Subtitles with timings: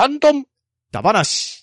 [0.00, 0.46] ハンドン。
[0.90, 1.59] ダバなし。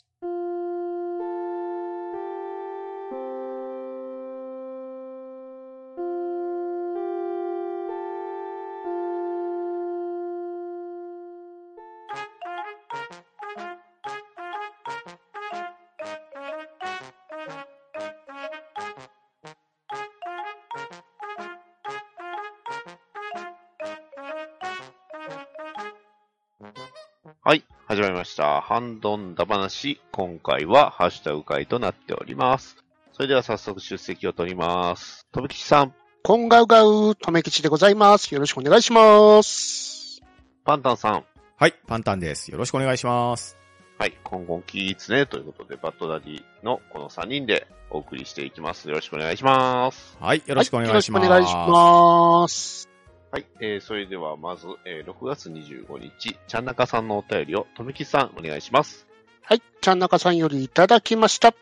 [28.28, 28.62] した。
[28.62, 30.00] ハンドンダ話。
[30.12, 32.78] 今回はハッシュタグ会となっております。
[33.14, 35.26] それでは早速出席を取ります。
[35.32, 38.32] とぶきちさん、コンガウガウ、とめきちでございます。
[38.34, 40.22] よろしくお願いします。
[40.66, 41.26] パンタンさん、
[41.56, 42.52] はい、パンタンです。
[42.52, 43.58] よろしくお願いします。
[43.98, 44.14] はい。
[44.24, 45.26] 今後キーツね。
[45.26, 48.90] ということで、バッドダディのこの3人でお送りしていきます。
[48.90, 50.18] よろしくお願いします。
[50.20, 51.28] はい、よろしくお願いします。
[51.28, 52.97] はよろしくお願いします。
[53.32, 53.46] はい。
[53.60, 59.06] えー、それではまず、えー、6月25日、ちゃんなかさんのお便りを、とめきちさん、お願いします。
[59.42, 59.62] はい。
[59.82, 61.54] ちゃんなかさんよりいただきました。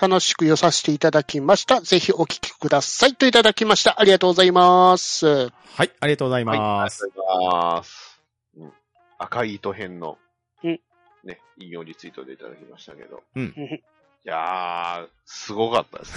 [0.00, 1.80] 楽しく寄させていただきました。
[1.80, 3.14] ぜひお聞きください。
[3.14, 4.00] といただきました。
[4.00, 5.26] ありがとうございます。
[5.26, 6.58] はい、ありがとうございはい。
[6.58, 7.06] あます。
[7.06, 8.22] りがとうございます。
[8.56, 8.72] うん。
[9.18, 10.18] 赤い糸編の、
[10.62, 10.80] うん
[11.24, 13.22] ね、引用リツイートでいただきましたけど。
[13.34, 13.54] うん
[14.26, 16.14] いやー、すごかったです。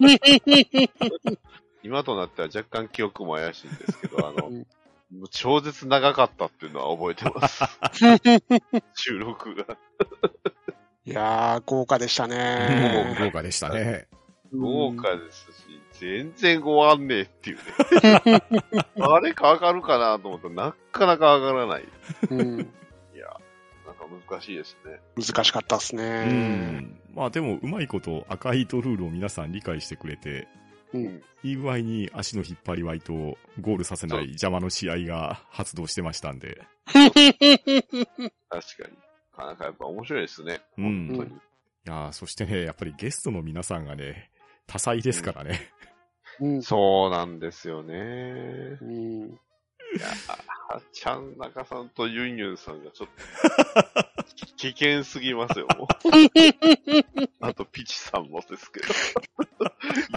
[1.82, 4.64] 今となっては若干記憶も怪しいんですけど、 あの、
[5.30, 7.64] 超絶長かったっていうのは覚えてます。
[8.94, 9.76] 収録が。
[11.04, 13.16] いやー、豪華でしたね。
[13.18, 14.08] 豪華でしたね。
[14.52, 18.42] 豪華ですし、全然ごわんねえっていうね。
[19.00, 21.88] あれか上がるかなと思ったら、なかなか上がらない。
[22.30, 22.60] うん。
[22.60, 23.26] いや、
[23.86, 25.00] なんか難しいですね。
[25.16, 26.24] 難しかったですうね。
[26.24, 27.00] ん。
[27.14, 30.48] まあでも、うまいこと赤い糸ルールを皆さん理解してくれて、
[30.92, 31.22] うん。
[31.42, 33.12] いい具合に足の引っ張り合いと
[33.60, 36.60] ゴールさせない邪魔の試合が発動してましたんで。
[36.92, 37.28] 確か
[38.50, 38.98] に。
[39.38, 40.60] なかなかやっぱ面白いですね。
[40.76, 41.30] うん本当に。
[41.30, 41.32] い
[41.86, 44.30] やーそしてね、やっぱりゲストの皆さんがね、
[44.66, 45.60] 多彩ですからね。
[46.40, 46.62] うん。
[46.62, 48.78] そうなんですよね。
[48.80, 49.38] うん。
[49.96, 50.06] いや、
[50.70, 54.10] あちゃん中さんとユンユンさんがちょっと、
[54.56, 55.86] 危険すぎますよ、もう。
[57.40, 58.86] あと、ピチさんもですけど。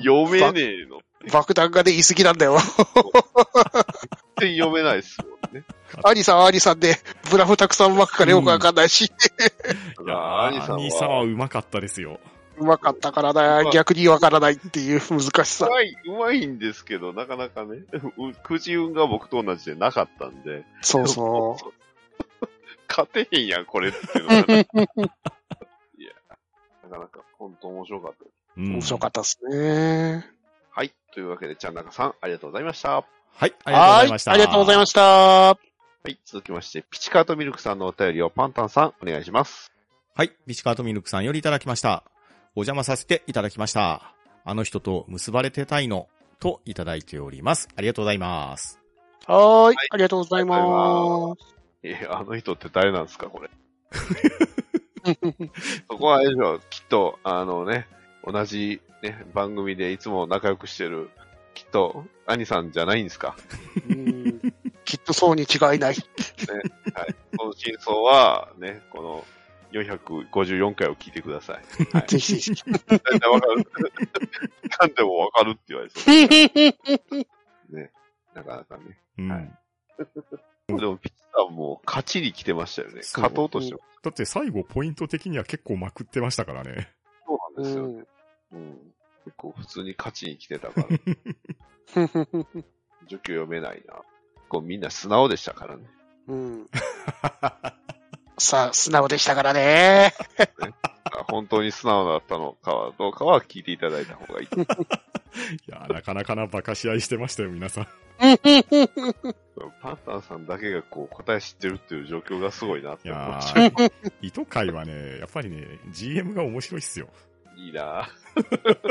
[0.03, 1.01] 読めねえの。
[1.31, 2.57] 爆弾がね、言い過ぎなんだよ。
[4.39, 5.63] 全然読めないですもんね。
[6.03, 6.97] アニさんはアニさんで、
[7.31, 9.09] ブラフたくさん巻くからよくわかんないし、い
[10.07, 12.19] やー、アニさん兄さんはは、うまかったですよ。
[12.57, 15.69] うまかったからだ、逆にわからないっていう難しさう。
[15.69, 17.83] まい、うまいんですけど、なかなかね、
[18.17, 20.65] うくじ運が僕と同じでなかったんで。
[20.81, 21.57] そうそ
[22.87, 24.67] 勝てへんやん、これっていうのがね、
[25.97, 26.13] いや、
[26.83, 28.33] なかなか本当面白かったです。
[28.57, 28.63] うう。
[28.63, 30.29] ん面白かったですね。
[30.69, 30.93] はい。
[31.13, 33.03] というわけで、ちゃんなかさん、ありがとうございました。
[33.35, 34.31] はい、ありがとうございました。
[34.31, 35.01] はありがとうございました。
[35.01, 35.57] は
[36.07, 36.19] い。
[36.25, 39.71] 続きまして、ピチカートミルクさんのお便りをパンタンさん、お願いします。
[40.15, 40.31] はい。
[40.45, 42.03] ビチカートミルクさんよりいただきました。
[42.55, 44.13] お邪魔させていただきました。
[44.45, 46.07] あの人と結ばれてたいの、
[46.39, 47.67] といただいております。
[47.75, 48.79] ありがとうございます。
[49.25, 51.35] はーい、ありがとうございま
[51.83, 53.49] えーあの人って誰なんですか、これ？
[55.89, 57.87] そこはあれでしょ、きっと、あのね、
[58.25, 61.09] 同じね、番組でいつも仲良くしてる、
[61.53, 63.35] きっと、兄さんじゃないんですか？
[63.37, 63.79] す。
[63.89, 64.53] うん
[64.85, 65.79] きっとそうに違いない。
[65.79, 65.95] はい。
[67.37, 69.25] その真相は、ね、この、
[69.73, 71.63] 454回を聞いてください。
[71.91, 72.07] はい。
[72.07, 72.63] ぜひぜひ。
[72.63, 73.67] 大体わかる。
[74.79, 76.15] 何でもわかるって言われそう。
[77.75, 77.91] ね。
[78.33, 78.99] なかなかね。
[79.17, 79.31] うん。
[79.31, 79.51] はい
[80.67, 83.01] でも、ピッチさんも勝ちに来てましたよね。
[83.03, 86.89] 勝とうとしてまだって最後ポイント的には結構まくってましたからね。
[87.25, 87.85] そうなんですよ。
[87.85, 88.07] うん
[88.53, 88.93] うん。
[89.25, 90.87] 結構普通に勝ちに来てたから、
[93.07, 94.01] 状況読めないな。
[94.49, 95.83] こうみんな素直でしたからね。
[96.27, 96.69] うん
[98.43, 100.13] さあ、素直でしたからね。
[101.05, 104.47] あ本当に素直だったのかはどうかは聞いていただいた方がいい。
[104.51, 107.87] いや、なかなかな馬鹿試合してましたよ、皆さん。
[109.81, 113.67] パンタンさんだけがこう答え知ってるっていう状況がすごいなってい思やっちゃう。
[113.67, 117.07] ー、糸会はね、やっぱりね、GM が面白いっすよ。
[117.55, 118.09] いいな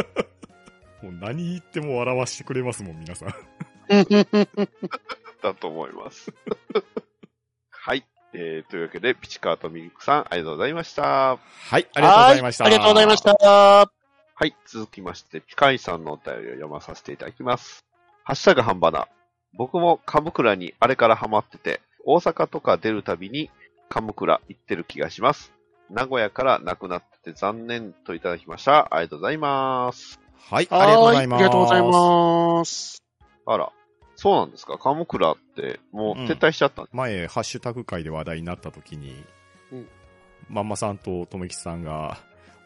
[1.03, 3.35] もう何言っても笑わしてくれますもん、皆さん。
[5.43, 6.32] だと思います。
[7.71, 8.06] はい。
[8.34, 11.02] えー、というわけで、ピチカートミルクさん、ありがとうございました。
[11.02, 11.37] は
[11.79, 12.64] い、ありがとうございました。
[12.64, 13.23] はありがとうございまし。
[13.23, 13.32] た。
[14.34, 14.56] はい。
[14.67, 17.84] 続きまして、ピカイさんのお便りを読まさせていただきます。
[18.25, 19.08] ハッシュタグハンバナ。
[19.55, 23.50] 僕もカムクラにあれからハマってて、大阪とか出るたびに
[23.88, 25.52] カムクラ行ってる気がします。
[25.90, 28.88] 名古屋からなくなってて残念といただきました。
[28.94, 30.19] ありがとうございます。
[30.50, 31.38] はい、ありがとうございます。
[31.38, 33.02] はありがとうございます。
[33.46, 33.73] あら、
[34.23, 34.79] そうなんですか？
[34.79, 39.25] カムクラってもう撤退しちゃったんです前、ハッシュタグ会で話題になった時に、
[39.73, 39.89] うん
[40.49, 42.19] まんまさんととめきさんが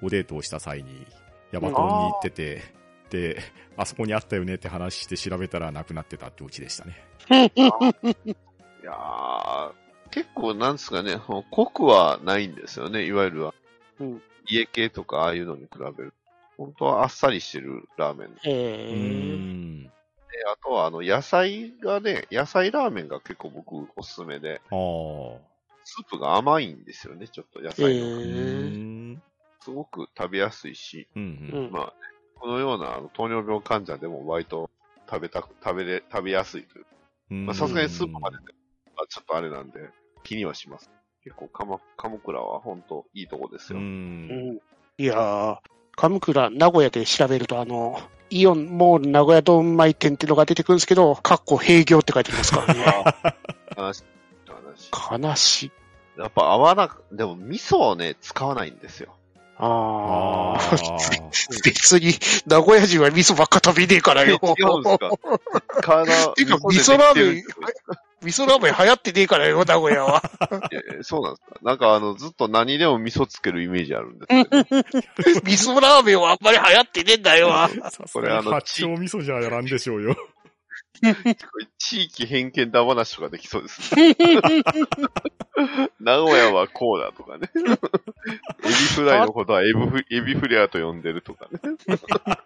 [0.03, 1.07] おデートをした際に、
[1.53, 2.63] ヤバトンに行ってて、
[3.11, 3.39] で、
[3.77, 7.03] あそこにあったよねって話して調べたらなくなってたってオチでしたね。
[7.33, 9.73] いやー、
[10.11, 11.17] 結構なんですかね、
[11.51, 13.55] 濃くはないんですよね、いわゆるは。
[14.01, 16.15] うん家系とかああいうのに比べる。
[16.57, 19.93] 本当はあっさりしてるラーメンえー、ん。
[20.45, 25.57] あとはあの野菜がね、野菜ラーメンが結構僕おすすめで、ああ。
[25.85, 28.07] スープが甘いんですよね、ちょっと野え菜の。
[28.07, 29.23] うー、ん。
[29.61, 31.93] すごく食べやすいし、うんうんまあ、
[32.41, 34.71] このようなあの糖尿病患者でも割と
[35.09, 36.87] 食べたく、食べれ、食べやすいという。
[37.31, 37.47] うん。
[37.47, 38.43] まあさすがにスープまでね、
[38.97, 39.91] まあ、ちょっとあれなんで、
[40.25, 40.91] 気にはします。
[41.23, 43.77] 結構、鎌倉は本当いいとこですう。
[43.77, 43.83] よ。
[43.83, 44.61] うんん。
[44.99, 45.59] いやー、
[45.97, 47.99] 鎌倉、名古屋で調べると、あの、
[48.31, 52.85] イオンモール名古屋ドンマイ店っていうのが出てくるんですけど、かっこ閉業って書いてありますからね。
[53.77, 54.05] 話、
[54.47, 55.23] 話。
[55.23, 55.73] 悲しい。
[56.19, 59.16] やっぱ合わなく、でも味噌をね、使わないんですよ。
[59.59, 60.77] ああ。
[61.65, 62.13] 別に、
[62.47, 64.39] 名古屋人は味噌ばっか食べねえからよ。
[64.43, 65.11] 違うんですか？
[65.83, 67.57] 体、 てか味噌でできてるんですよ
[68.23, 70.23] 味噌ラーメン流行ってねえからよ、名古屋は。
[71.03, 71.59] そうなんですか？
[71.63, 77.51] なんかあの、ずっと何でも味噌つけるイメージあるんですけど、 味噌ラーメンはあんまり流行ってねえんだよ。
[78.13, 80.17] これあの八丁味噌じゃやらんでしょうよ。
[81.79, 84.17] 地域偏見だ話とかできそうですね。
[86.01, 87.51] 名古屋はこうだとかね。
[88.65, 91.61] エビフライのことはエビフエビフレアと呼んでるとかね。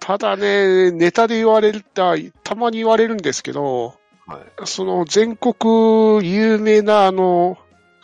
[0.00, 3.94] ただね、ネタで言われるた、たまに言われるんですけど、
[4.26, 4.66] はい。
[4.66, 7.58] その全国有名なあの、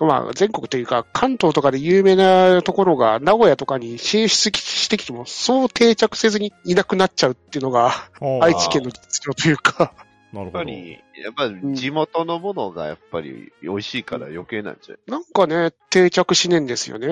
[0.06, 7.92] まあ全国というか関東とかで有名なところが名古屋とかに進出してきてもそう定着せずにいなくなっちゃうっていうのが
[8.40, 9.92] 愛知県の実情というか、
[10.32, 10.58] なるほど。
[10.58, 10.90] やっぱり、
[11.22, 15.00] やっぱり地元のものがやっぱり美味しいから余計なんちゃう。
[15.10, 17.06] なんかね、定着しねえんですよね。
[17.08, 17.10] へ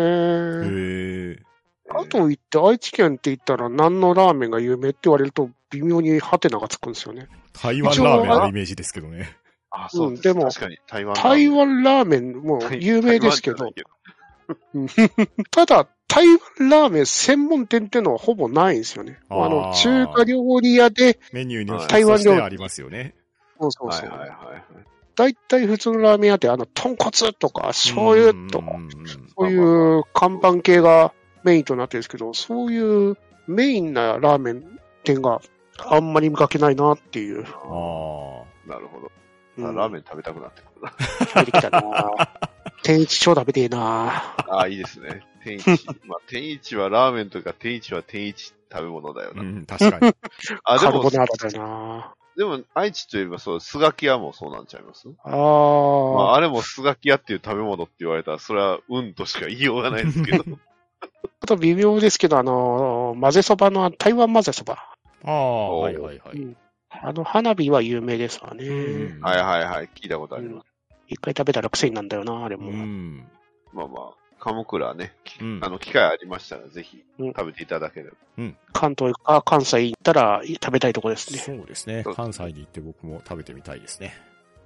[1.32, 1.42] え。
[1.90, 7.28] あと言って愛知県って言ったら何のラーメンが有名って言われると微妙にハテナがつくんですよね。
[7.54, 9.36] 台湾ラーメンのイメージですけどね。
[9.70, 10.28] あ、そうです。
[10.28, 13.74] うんでも確かに台湾台湾ラーメンも 台有名ですけど台、
[14.74, 15.10] 湾じ
[15.50, 16.38] ただ、台湾
[16.70, 19.20] ラーメン専門店ってのはほぼないんですよね。
[19.28, 23.14] あの、中華料理屋で、メニューにはい台湾料理ありますよね。
[23.60, 24.08] そうそうそう。
[24.08, 24.64] はいはいはいはい。
[25.14, 28.66] 大体普通のラーメン屋って、あの、豚骨とか醤油とか、
[29.36, 31.12] そういう看板系が
[31.42, 33.16] メインとなってるんですけど、そういう
[33.48, 35.40] メインなラーメン店が
[35.78, 37.42] あんまり見かけないなっていう。
[37.42, 39.10] あなるほど。
[39.58, 41.44] うんあラーメン食べたくなってくるな。
[41.44, 41.82] 出てきたな
[42.84, 45.22] 天一超食べてえなああ、いいですね。
[45.42, 45.66] 天一。
[46.06, 49.40] まあ、天一はラーメンというか、天一は天一食べ物だよあ。
[49.40, 49.42] うな。
[49.42, 50.12] ん、確かに。
[50.64, 55.08] あ、でもカルボ、ナーラだよなでも、愛知といえばそう、スガキ屋もそうなんちゃいます？
[55.24, 56.18] あまー。
[56.28, 60.44] あ、あれもスガキ屋っていう食べ物って言われたら、それは運としか言いようがないですけど。
[61.42, 64.78] あと微妙ですけど、あの、混ぜそばの台湾混ぜそば。
[65.24, 66.36] ああ、はいはいはい。
[66.38, 66.56] うん
[66.90, 68.66] あの、花火は有名ですわね。
[68.66, 70.66] うんはいはいはい、聞いたことあります。
[71.06, 72.70] 一回食べたら癖になるんだよな、あれうも。
[72.70, 73.18] ん。
[73.72, 78.16] まあまあ、鎌倉ね、きうんあの、機会ありましたら、ぜひうん食べていただければ。
[78.72, 81.38] 関東か関西行ったら食べたいとこですね。
[81.38, 82.04] そうですね。
[82.14, 84.14] 関西に行って僕も食べてみたいですね。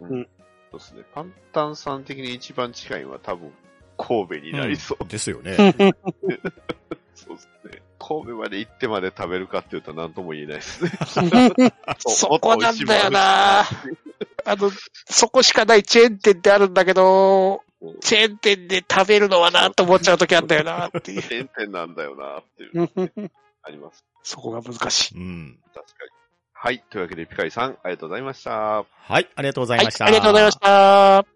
[0.00, 0.28] うん
[0.70, 1.02] そうですね。
[1.14, 3.52] パンタンさん的に一番近いのは多分、
[3.98, 5.06] 神戸になりそう。
[5.06, 5.56] ですよね。
[7.38, 7.82] そうですね。
[7.98, 10.90] 神戸まで行ってまで食べるかって言うと何とも言えないですね。
[11.98, 14.70] そこなんだよなあの、
[15.08, 17.62] そこしかないチェーン店ってあるんだけど、
[18.00, 21.22] チェーン店で食べるのはなと思っちゃうときあるんだよなっていう。
[21.22, 23.30] チェーン店なんだよなっていう、
[23.62, 24.04] あります。
[24.22, 25.14] そこが難しい。
[25.16, 25.58] うん。
[25.74, 26.10] 確かに。
[26.52, 26.84] はい。
[26.90, 28.50] というわけで、ピカリさん、ありがとうございました。
[28.50, 30.06] ははい、ありがとうございはいまし、た。
[30.06, 31.26] ありがとうございました。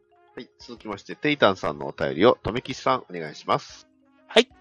[0.41, 0.49] い。
[0.59, 3.86] 続きまして、テイタンさんのお便りを、とめきちさん、お願いします。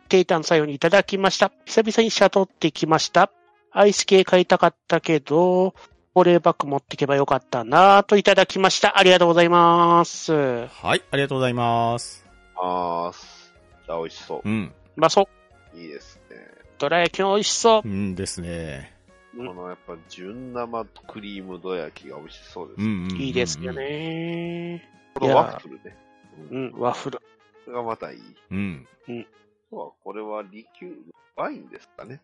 [0.05, 0.09] はい。
[0.09, 1.51] テイタンさようにいただきました。
[1.65, 3.31] 久々にシャトってきました。
[3.71, 5.73] アイス系買いたかったけど、
[6.13, 8.97] 保冷バッグ持ってけばよかったなぁといただきました。
[8.97, 10.31] ありがとうございます。
[10.67, 12.25] はい、ありがとうございます。
[12.55, 13.53] あーす。
[13.85, 14.49] じゃあ、美味しそうう。
[14.49, 14.73] ん。
[14.95, 15.27] まあ、そ
[15.73, 15.77] う。
[15.77, 16.37] いいですね。
[16.77, 17.91] どら焼き美味しそうう。
[17.91, 18.91] んですね。
[19.37, 22.77] うんこのやっぱ純生クリームど焼きが美味しそうです。
[22.79, 23.73] うんうんうんうんいいですよ。
[23.73, 24.89] ね。
[25.15, 25.97] このワッフルね。
[26.51, 26.71] ううん。
[26.71, 27.17] ん、ワッフル。
[27.17, 27.23] こ
[27.67, 28.19] れがまたいい。
[28.51, 28.87] うん。
[29.07, 29.11] あと
[29.71, 32.21] はこれはリキュール、ワインですかね。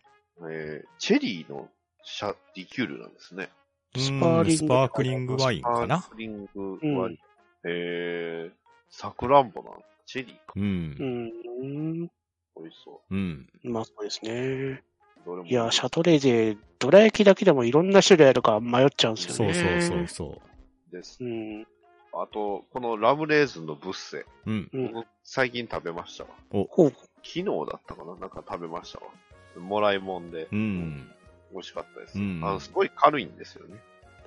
[0.50, 1.70] えー、チェリーの
[2.04, 3.50] シャリキュールなんですね。
[3.96, 7.18] スパーリングスパークリングワインかスパなークリングワイン。
[7.66, 8.52] えー、
[8.90, 9.84] サクランボなの。
[10.06, 10.54] チェリーか。
[10.56, 10.60] う。
[10.60, 12.10] うんん。
[12.58, 13.50] 美味しそうん。
[13.64, 14.32] まあ、そうですね。
[14.32, 14.84] う。
[15.26, 19.54] どれもいや、シャトレーゼ、どら焼きだけでもいろんな種類あるから迷っちゃうんですよね。
[19.54, 20.42] そうそうそうそ
[20.92, 21.28] ですう。
[21.28, 21.68] ん。
[22.14, 24.26] あと、このラムレーズンのブッセ。
[24.46, 24.70] うん。
[25.24, 26.30] 最近食べましたわ。
[26.50, 26.94] ほう。
[27.24, 28.16] 昨日だったかな？
[28.16, 29.06] なんか食べましたわ。
[29.60, 31.10] もらいもんで、うん。
[31.52, 32.18] 美味しかったです。
[32.18, 33.78] うんあの、すごい軽いんですよね。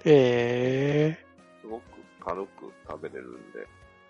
[0.05, 1.19] え
[1.63, 1.83] すごく
[2.21, 3.39] 軽く食べれる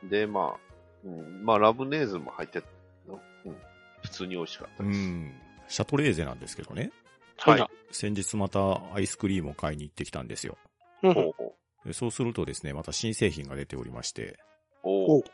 [0.02, 0.18] んで。
[0.20, 0.58] で、まあ、
[1.04, 2.62] うん、まあ、ラムネーズンも入って
[3.08, 3.56] の、うん、
[4.02, 4.98] 普通に美味しかったうです。
[4.98, 5.32] ん。
[5.68, 6.90] シャトレーゼなんですけどね。
[7.38, 7.50] ー。
[7.50, 7.70] はいはい。
[7.94, 10.58] 先日またアイスクリームを買いに行ってきたんですよ。
[11.02, 11.54] うんほうほ
[11.86, 14.38] でそうするとですね、また新製品が出ておりまして、
[14.82, 14.88] う。
[14.88, 15.24] お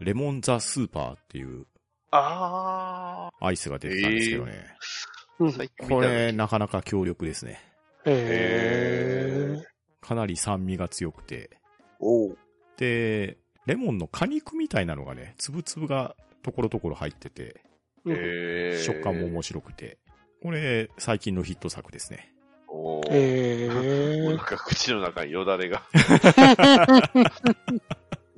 [0.00, 1.66] レモンザスーパーっていう
[2.10, 4.52] あアイスが出てたんですけどね。
[5.40, 5.68] うんー。
[5.88, 7.60] こ時れなかなか強力ですね。
[8.04, 10.06] えー。
[10.06, 11.50] かなり酸味が強くて。
[12.00, 12.38] おう。
[12.76, 17.60] で、レモンの果肉みたいなのがね、つぶつぶがところどころ入ってて、
[18.04, 19.98] うんえー、食感も面白くて。
[20.42, 22.32] これ、最近のヒット作ですね。
[22.68, 23.80] おーえも
[24.30, 24.38] うなんー。
[24.38, 25.82] か口の中によだれが、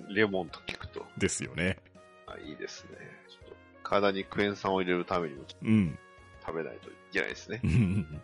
[0.09, 1.79] レモンと聞くと、ですよね。
[2.27, 2.91] あいいですね。
[3.90, 5.99] 体にクエン酸を入れるためにもうん。
[6.47, 7.66] 食べないといけないですねう。
[7.66, 8.23] ん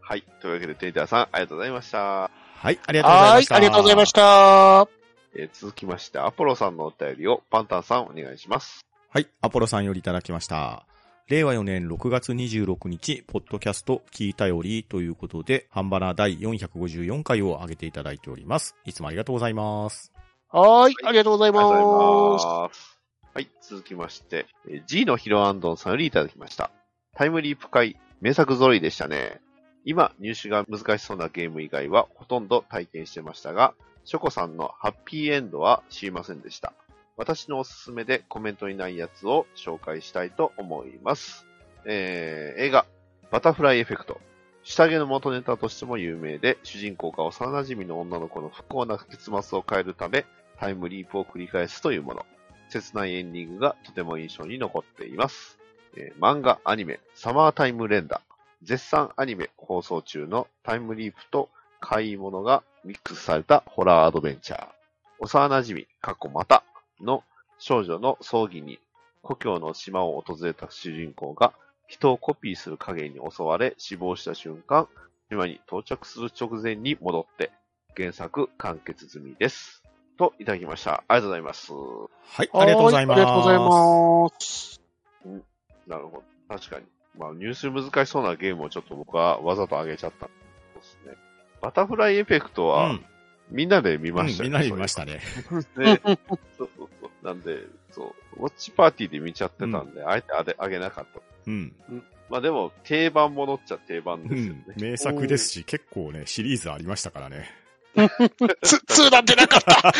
[0.00, 0.24] はい。
[0.40, 1.98] というわけで、テイターさん、ありがとうございました。
[1.98, 3.54] はい、ありがとうございはいまし、た。
[3.54, 4.88] ありがとうございました。
[5.34, 8.84] えー続きまして、アポロさんのお便りをパンタンさんお願いします。
[9.08, 10.86] はい、アポロさんよりいただきました。
[11.28, 18.74] 令和4年6月26日、ポッドキャスト聞いたよりということで、ハンバナ第454回を上げていただいております。
[18.84, 20.12] いつもありがとうございます。
[20.50, 23.01] はい、ありがとうございありがとうごます。
[23.34, 23.48] はい。
[23.62, 24.46] 続きまして、
[24.86, 26.70] G のヒロアンドンさんよりいただきました。
[27.16, 29.40] タイムリープ会、名作揃いでしたね。
[29.86, 33.72] 今、入手が難しそうなゲーム以外はほとんど体験してましたが、
[34.04, 36.74] ショコさんのハッピーエンドは知りませんでした。
[37.16, 41.46] 私のおすすめでコメントにないやつを紹介したいと思います。
[41.86, 42.84] えー、映画、
[43.30, 44.20] バタフライエフェクト。
[44.62, 50.26] 下着の元ネタとしても有名で、主人公が幼馴染の女の子の不幸な結末を変えるため、
[50.60, 52.26] タイムリープを繰り返すというもの。
[52.72, 55.58] 切ないエンディングがとても印象に残っています。
[55.96, 58.20] えー漫画、アニメ、サマータイム連打。
[58.62, 61.48] 絶賛アニメ放送中のタイムリープと
[61.80, 64.68] 買い物がミックスされたホラーアドベンチャー。
[65.18, 66.64] 幼馴染、過去また
[67.00, 67.24] の
[67.58, 68.78] 少女の葬儀に
[69.22, 71.52] 故郷の島を訪れた主人公が
[71.86, 74.88] 人をコピーする影に襲われ死亡した瞬間、
[75.28, 77.50] 島に到着する直前に戻って
[77.96, 79.81] 原作完結済みです。
[80.22, 81.02] といただきました。
[81.08, 81.72] ありがとうございます。
[81.72, 83.20] はい、ありがとうございます。
[83.20, 84.80] はありがとうございます。
[85.86, 86.56] なるほど。
[86.56, 86.86] 確かに。
[87.18, 91.14] まあ、入手難しそうなゲームをちょっと僕はわざと上げちゃったんですね。
[91.60, 93.04] バタフライエフェクトは、うん
[93.50, 95.20] みんなで見ましたようんみんなで見ましたね。
[95.74, 96.00] たね。
[96.56, 97.26] そうそうそう。
[97.26, 97.58] なんで、
[97.90, 101.20] そう、ウォッチパーティーで見ちゃってたんで、あえてあげあげなかった。
[101.46, 101.74] うん。
[102.30, 104.80] まあでも、定番ものっちゃ定番うですよねん。。
[104.80, 107.61] 名作ですし、結構ね、シリーズありましたからね。
[108.62, 109.92] つ、2なんてなかった。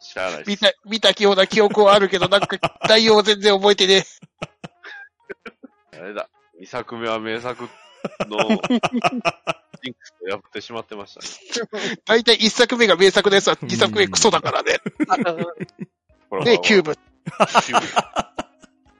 [0.00, 0.44] 知らない。
[0.46, 2.56] 見た、見たような記憶はあるけど、なんか、
[2.88, 4.04] 内容は全然覚えてね
[5.92, 6.28] あれだ。
[6.60, 7.68] 2作目は名作
[8.20, 8.38] の、
[9.82, 11.26] ジンクスを破ってしまってましたね。
[11.92, 11.96] え。
[12.06, 14.78] 大体1作目が名作のやつは2作目クソだからね。
[16.44, 16.94] で、キューブ。
[16.94, 17.80] キュー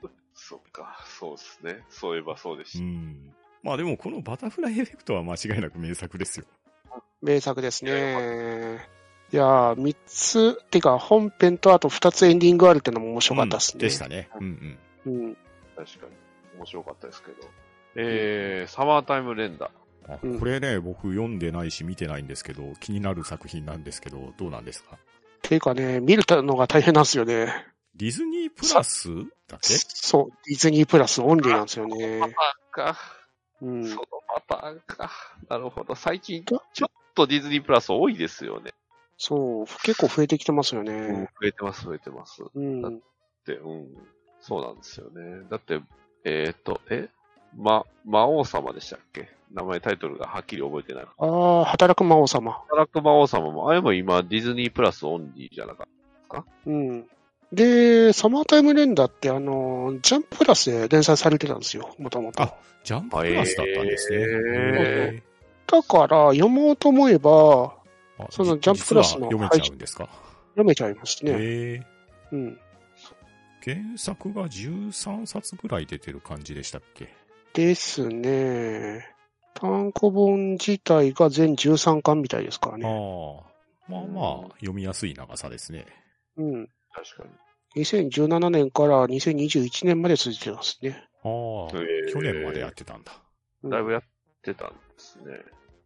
[0.03, 0.11] ブ。
[0.35, 1.85] そっか、そうですね。
[1.89, 3.46] そういえばそうでうした。
[3.67, 3.69] ん。
[3.69, 6.47] まあでも、このバタフライエフェクトは間違いなく名作ですよ。
[7.21, 8.87] 名作ですね。
[9.33, 13.79] いやー、3つ、てか本編とあと2つエンディングあるってのも面白かったですね。
[13.79, 14.29] うんでしたね。
[14.39, 15.13] うんうん。
[15.13, 15.37] うん。
[15.75, 16.13] 確かに。
[16.59, 17.37] 面白かったですけど。
[17.97, 19.71] えー、サマータイム連打。
[20.39, 24.97] これね、僕読んでないし見てないんですけど、気になる作品なんですけど、どうなんですか？
[25.43, 27.67] ていうかね、見るのが大変なんですよね。
[27.97, 29.09] ディズニープラス
[29.49, 29.75] だけ？
[29.75, 32.21] そう、ディズニープラスオンリーなんですよね。
[32.71, 32.97] か。
[33.63, 33.97] うんそ。
[33.97, 34.03] の
[34.47, 35.11] パターンか。
[35.49, 35.95] なるほど。
[35.95, 38.73] 最近、ちょっとディズニープラス多いですよね。
[39.19, 41.31] そう、結構増えてきてますようんね。
[41.41, 42.43] 増えてます、増えてます。
[42.55, 42.83] うん。
[43.47, 43.89] で、うん。
[44.41, 45.47] そうなんですよね。
[45.51, 45.81] だって、
[46.25, 47.09] えっ、と、え？
[47.57, 49.31] ま、魔王様でしたっけ？
[49.53, 51.07] 名前、タイトルがはっきり覚えてない。
[51.19, 52.53] ああ、働く魔王様。
[52.69, 55.87] 働く魔王様も、あれも今、ディズニープラスオンリーじゃなかっ
[56.67, 57.09] うん。
[57.53, 62.43] で、サマータイムレンダーってあの、ジャンププラスで連載されてたんですよ、もともと。
[62.43, 64.19] あジャンププラスだったんですね。
[64.19, 64.27] へー
[65.17, 65.23] へ
[65.67, 70.09] だから、読もうと思えば、ーあそのジャンププラスの読めちゃうんですか？
[70.55, 71.33] 読めちゃいますね。
[71.33, 71.37] へ
[71.75, 71.83] え。
[72.33, 72.59] うん。
[73.63, 77.09] 原作が13冊ぐらい出てる感じでしたっけ？
[77.53, 79.05] ですね。
[79.55, 82.87] 単行本自体が全13巻みたいですからあね。
[82.87, 83.91] あ。
[83.91, 85.87] まあまあ、読みやすい長さですね。
[86.37, 86.69] うん。
[86.97, 87.03] た。
[87.03, 87.31] 確かに。
[87.77, 91.05] 2017年から2021年まで続いてますね。
[91.23, 93.13] ああ、へー去年までやってたんだ。
[93.13, 94.03] うんだいぶやっ
[94.43, 95.25] てたんですね。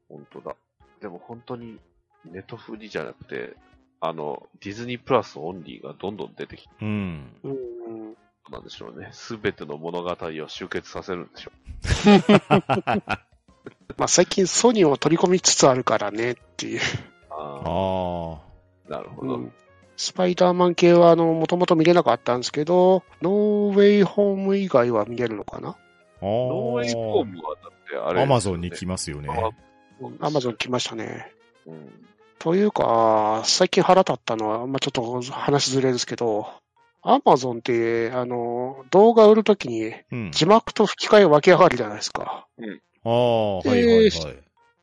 [0.09, 0.55] 本当だ。
[1.00, 1.79] でも本当に、
[2.26, 3.57] ネットフリじゃなくて、
[4.00, 7.33] あの、ディズニープラスオンリーがどんどん出てきてうん。
[7.43, 8.14] うん。
[8.50, 9.09] なんでしょうね。
[9.12, 11.52] すべての物語を集結させるんでしょ
[13.97, 16.79] まあ最近ソニーを取り込みつつあるからねっていう。
[16.79, 16.81] う。
[17.31, 18.97] あああ。
[18.97, 19.37] あ、なるほど。
[19.37, 19.52] うん
[20.00, 25.76] スパイダーマン系はあの、もともと見れなかったんですけど、ノーウェイホーム以外は見れるのかな？
[26.23, 29.28] ノーウェイホームはだってあれ、アマゾンに来ますよね。
[30.21, 31.30] アマゾン来ましたね。
[31.66, 31.90] うん。
[32.38, 36.47] というか、最近腹立ったのは、まあ、ちょっと話ずれですけど、
[37.02, 40.30] アマゾンって、あの、動画売るときにうん。
[40.33, 42.47] 字幕と吹き替え分け上がるじゃないですか。
[43.04, 44.11] ああ、はいはいはい。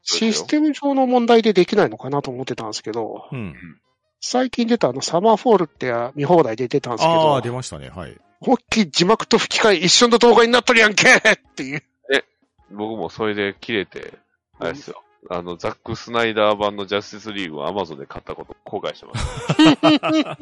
[0.03, 3.55] システム上の問題でできないのかなと思ってたんですけど、うん。
[4.29, 7.89] 最近出たあのサマーフォールって見放題で出たんですけあどあ、、出ましたね。
[7.89, 8.17] はい。
[8.41, 11.21] 思いっきり字幕と吹き替え一緒の動画になっとるやんけっ
[11.55, 11.83] ていう。
[12.69, 14.15] 僕もそれで切れて、
[14.59, 15.01] あれですよ。
[15.29, 19.47] あの、ザック・スナイダー版のジャスティスリーグをアマゾンで買ったこと後悔してます。
[19.47, 20.37] だけだよっ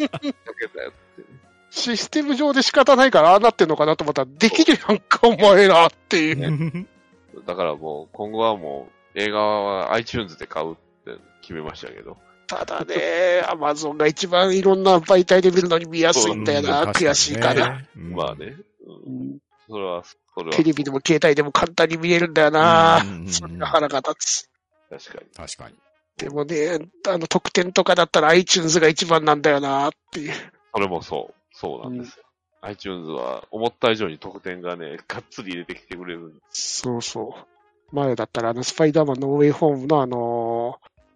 [1.16, 1.28] てね。
[1.70, 6.88] システム上で仕方ないからああなってんのかなと思ったら、できるやんか、お前らっていう。
[7.46, 10.76] だからもう、今後はもう、映画は iTunes で買うっ
[11.06, 12.18] て決めましたけど。
[12.48, 17.82] ただね、アマゾンが一番いろんな媒体で見るのに見やすいんだよな、うん悔しいから。。
[17.96, 18.36] まあ。
[18.36, 18.58] ね。
[18.86, 19.36] ううん。
[19.36, 20.04] んそれは、
[20.36, 23.28] それはテ、レビでも携帯でも簡単に見れるんだよなうんうんうん。
[23.30, 24.50] それが腹が立つ。
[24.90, 25.48] 確かに。
[25.48, 25.76] 確かに。
[26.18, 30.34] でもね、あの特典とかだったら iTunes が一番なんだよなっていう。
[30.74, 31.36] それもそう。
[31.52, 32.26] そうなんですよ。
[32.62, 37.96] iTunes は思った以上に特典がね、がっつり入れてきてくれるんでそうそう。
[37.96, 40.18] 前だったらあのスパイダーマンのウェイホームのあの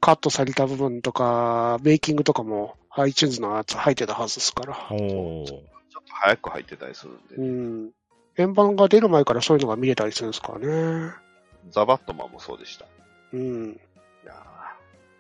[0.10, 4.74] カットされた部分とか、メイキングとかも iTunes のやつ入ってたはずですから。
[4.74, 5.62] ちょっと
[6.08, 7.92] 早く入ってたりするんで、うん。
[8.38, 11.14] 円盤が出る前からそういうのが見れたりするんですからね。
[11.70, 12.88] ザ・バットマンもそうでした。
[13.34, 13.80] うん。
[14.24, 14.34] いや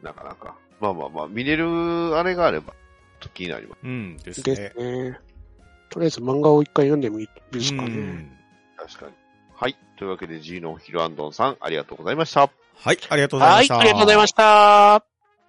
[0.01, 0.55] ーなかなか。
[0.79, 3.79] まあまあまあ、見れるあれがあれば、ちょっと気になります。
[3.83, 5.09] うんですですね。
[5.09, 5.19] ね。
[5.91, 7.89] とりあえず漫画を一回読んでみるですかね。
[7.89, 8.31] うん
[8.75, 9.11] 確かに。
[9.53, 9.77] はい。
[9.97, 12.49] というわけで、ジーノ・ヒルアンドンさん、ありがとうございました。
[12.81, 13.79] はい、ありがとうございはい、ました。
[13.79, 14.43] ありがとうございました。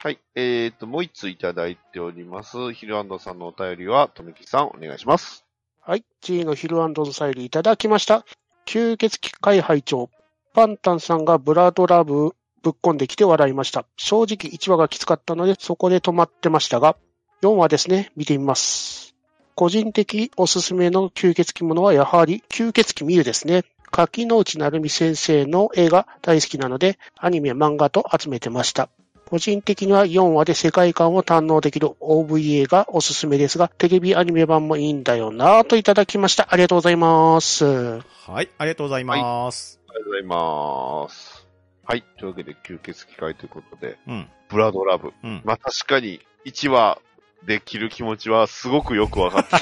[0.02, 0.18] はい。
[0.34, 2.72] えーと、もう一ついただいております。
[2.72, 5.44] ヒルアンドンさんのお便りは、とめきさん、お願いします。
[5.80, 8.24] はい、G のヒルアンドンサイルいただきました。
[8.66, 10.10] 吸血鬼会拝長
[10.52, 13.84] パンタンさんがブラドラブぶっこんできて笑いました。
[13.96, 16.96] 正直1話がきつかったのでそこで止まってましたが、
[17.42, 19.14] 4話ですね、見てみます。
[19.54, 23.64] 個人的おすすめの吸血鬼ものはやはり吸血鬼ミユですね。
[23.90, 28.88] 柿之内成美先生の映画大好きなので、アニメ、漫画と集めてました。
[29.30, 36.48] 個人的には4話で世界観を堪能できる OVA がおすすめですが、テレビアニメ版もいいんだよなぁといただきました。
[36.50, 37.64] ありがとうございます。
[37.64, 39.80] はい、ありがとうございます。
[39.88, 41.46] ありがとうございます。
[41.84, 42.02] はい。
[42.18, 44.28] というわけで、吸血鬼会ということで、うん。
[44.48, 45.12] ブラドラブ。
[45.22, 45.42] うん。
[45.44, 47.00] まあ確かに、1話
[47.46, 49.56] できる気持ちはすごくよくわかって、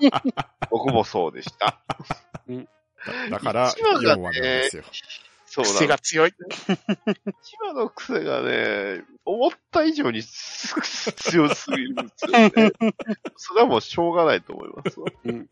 [0.70, 1.80] 僕もそうでした。
[3.30, 4.82] だから、一話がね4話なんですよ。
[5.46, 6.30] そうなん癖が強い。
[6.66, 6.76] 1
[7.62, 12.72] 話の癖がね、思った以上に強すぎるんですよね。
[13.36, 15.06] それはもうしょうがないと思いますわ。
[15.24, 15.48] うん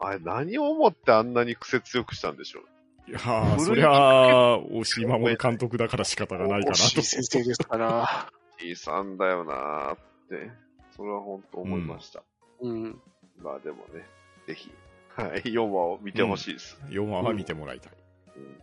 [0.00, 7.02] あれ、何を思ってあんなに癖強くしたんでしょういやー、そりゃあ、押井守監督だから仕方がないかなと惜しい。
[7.02, 8.30] 先生ですから。
[8.58, 10.52] T さんだよなーって、
[10.94, 12.22] それは本当思いました。
[12.60, 13.00] うん。
[13.38, 14.06] まあでもね、
[14.46, 14.70] ぜひ、
[15.18, 16.78] はい、4話を見てほしいです。
[16.90, 17.92] 4話は見てもらいたい。
[18.36, 18.60] うん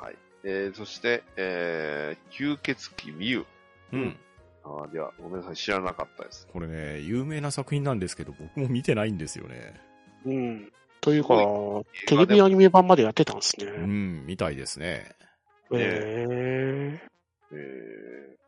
[0.00, 0.16] はい。
[0.42, 3.46] えー、そして、えー、吸血鬼ミュウ。
[3.92, 4.16] うん。
[4.64, 6.48] あーでは、ごめんなさい、知らなかったです。
[6.50, 9.74] これね、有名な作品なんですけど、僕も見てないんですよね。
[10.24, 10.72] うん。
[11.02, 11.36] というか
[11.92, 13.66] す、テレビアニメ版までやってたんですね。
[13.66, 15.14] うん、みたいですね。
[15.72, 17.58] へえー、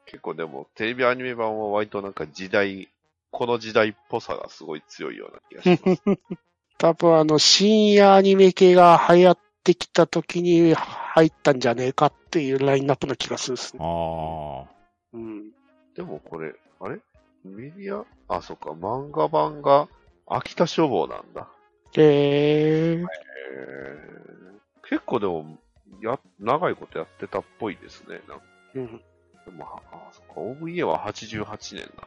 [0.06, 2.88] 結構でも、テレビアニメ版は割となんか時代、
[3.30, 6.02] この時代っぽさがすごい強いような気がします。
[6.84, 6.88] ー。
[6.90, 13.80] 多分あの、深夜アニメ系が流行ってきた時に入ったんじゃねえかっていうラインナップの気がするですね。
[13.82, 14.64] あ
[15.12, 15.50] うん。
[15.96, 16.98] でもこれ、あれ？
[17.44, 17.96] メディ
[18.28, 19.88] アあ、そっか、漫画版が
[20.26, 21.48] 秋田消防なんだ。
[21.92, 23.06] で、えー、
[24.88, 25.58] 結構でも、
[26.04, 28.20] や、長いことやってたっぽいですね。
[28.28, 28.44] なんか
[28.74, 29.02] うん。
[29.44, 31.98] でも、あ、そっか、OVA は88年なんだ。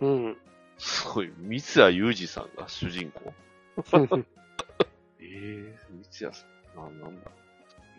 [0.00, 0.36] うん。
[0.78, 3.32] すごい、三谷裕二さんが主人公。
[5.20, 7.30] えー、三谷さん、なんなんだ。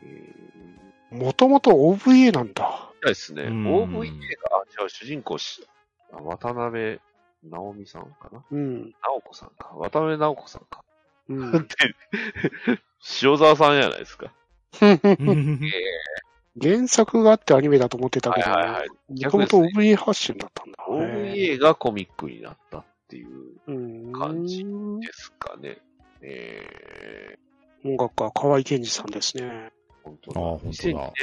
[0.04, 2.92] えー、もともと OVA なんだ。
[2.96, 3.44] みたいですね。
[3.44, 5.68] うん OVA が、あ、じゃあ主人公し、
[6.12, 7.00] あ渡辺
[7.44, 8.44] 直美さんかな？
[8.50, 8.96] うん。
[9.04, 9.74] 直子さんか。
[9.76, 10.84] 渡辺直子さんか。
[11.30, 11.52] うん。
[11.68, 11.68] で、
[13.22, 14.34] 塩沢さんじゃないですか。
[16.60, 18.90] 原作があってアニメだと思ってたけど、はいはいはい。
[19.24, 20.86] もともと OVA 発信だったんだ。
[20.88, 24.70] OVA がコミックになったっていううん感じで
[25.14, 25.78] すかね。
[26.22, 27.38] え
[27.86, 29.44] 音楽家、河合健二さんですね。
[29.44, 29.70] ー、
[30.04, 30.42] 本当だ。
[30.42, 31.14] あー本当だ2002年は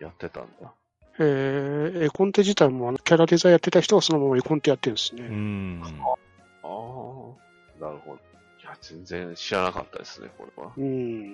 [0.00, 0.72] やってたんだ。
[1.18, 5.22] えー、絵コンテ自体もあのキャラデザやってた人がそのまま絵コンテやってるんですね。
[5.22, 5.82] うん。
[5.84, 5.90] ああ、
[7.82, 8.16] なるほど。
[8.60, 10.72] いや、全然知らなかったですね、これは。
[10.76, 11.30] うん。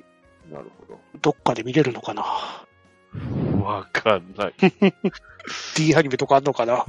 [0.50, 0.98] なるほど。
[1.20, 2.24] どっかで見れるのかな？
[3.62, 4.54] わかんない。
[5.76, 6.84] ?D アニメとかあんのかな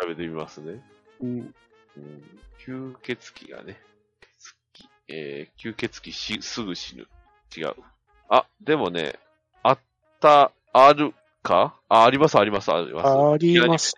[0.00, 0.80] 調べてみますね。
[1.20, 1.54] うん。
[1.96, 2.22] うん、
[2.58, 3.80] 吸血鬼がね、
[4.20, 7.06] 血鬼えー、吸血鬼し、すぐ死ぬ。
[7.56, 7.74] 違う。
[8.28, 9.18] あ、でもね、
[9.62, 9.78] あっ
[10.20, 11.74] た、あるか？
[11.88, 13.08] あ、あります、あります、あります。
[13.08, 13.94] あります。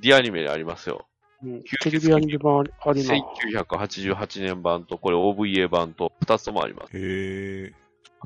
[0.00, 1.06] ディアニメでありますよ。
[1.42, 3.14] うんテレビアニメ版ありな。
[3.54, 6.96] 1988年版と、これ OVA 版と、2つともあります。
[6.96, 7.72] へえ。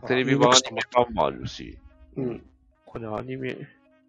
[0.07, 1.79] テレビ版、アニメ版もあるし、
[2.17, 2.45] うん。
[2.87, 3.55] これアニメ、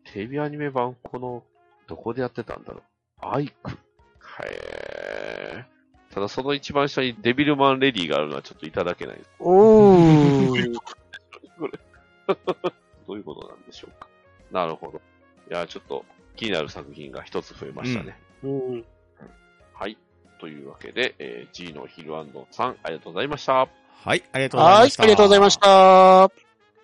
[0.05, 1.43] テレビアニメ版、この、
[1.87, 2.81] どこでやってたんだろう？
[3.21, 3.77] アイク？
[4.43, 6.13] へー。
[6.13, 9.21] ただその一番下にデビルマンレディがあるのはちょっといただけない。
[9.39, 10.75] おー。
[11.57, 11.79] こ れ
[13.07, 14.07] どういうことなんでしょうか。
[14.51, 15.01] なるほど。
[15.49, 18.17] いや、ちょっと気になる作品が一つ増えましたね。
[18.43, 18.85] うん。
[19.73, 19.97] はい。
[20.39, 22.13] というわけで、えー、G のヒル
[22.51, 23.53] さん、ありがとうございました。
[23.53, 25.03] はい、ありがとうございはいまし、た。
[25.03, 25.57] ありがとうございまし。
[25.57, 25.69] た。
[25.69, 26.31] は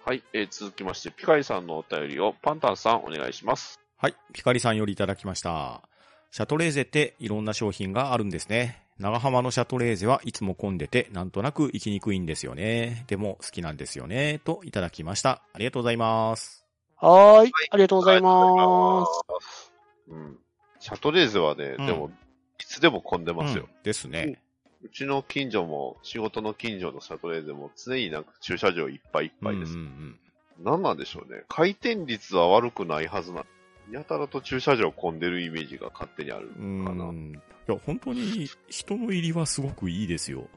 [0.04, 0.24] はい。
[0.34, 3.80] えー、続きまして、ピカイさんのお便りをパンタンさんお願いします。
[3.98, 5.91] はい、ピカリさんよりいただきました。
[6.32, 8.82] シャトレーゼっていろんな商品があるんですね。
[8.98, 13.04] 長浜のシャトレーゼはいつも混んでて、なんとなく行きにくいんですよね。
[13.08, 14.40] でも好きなんですよね。
[14.46, 15.44] といただきました。
[15.52, 16.66] ありがとうございます。
[17.02, 19.46] ーい、ありがとうございます。
[19.46, 19.74] す。
[20.08, 20.38] うん。
[20.80, 22.12] シャトレーゼはね、うんでも、
[22.62, 23.64] いつでも混んでますよ。
[23.64, 24.40] うんですね。
[24.84, 29.74] うちの近所も、仕事の近所のシャトレーゼも常になんか駐車場いっぱいいっぱいです。
[29.74, 30.20] うんうんうん
[30.64, 31.44] 何なんでしょうね。
[31.50, 33.46] 回転率は悪くないはずな。
[33.92, 37.12] やたらと駐車場混んでるイメージが勝手にあるうかな。
[37.12, 37.34] ん。
[37.34, 40.48] いや、本当に人の入りはすごくいいですよ。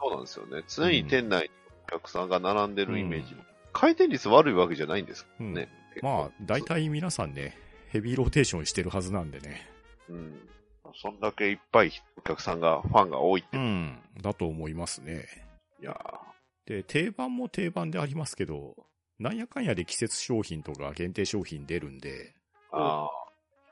[0.00, 0.62] そうなんですよね。
[0.68, 1.50] 常に店内に
[1.86, 3.34] お客さんが並んでるイメージ。
[3.72, 5.68] 回転率悪いわけじゃないんですうんね。
[6.02, 7.56] まあ、大体皆さんね、
[7.88, 9.68] ヘビーローテーションしてるはずなんでね。
[10.08, 10.48] うん。
[10.94, 13.56] そんだけいっぱいお客さんが、ファンが多いって。
[13.56, 13.98] いうん。
[14.20, 15.26] だと思いますね。
[15.80, 15.96] や
[16.66, 18.74] で、定番も定番でありますけど、
[19.18, 22.39] なんやかんやで季節商品とか限定商品出るんで、ー
[22.72, 23.10] ああ。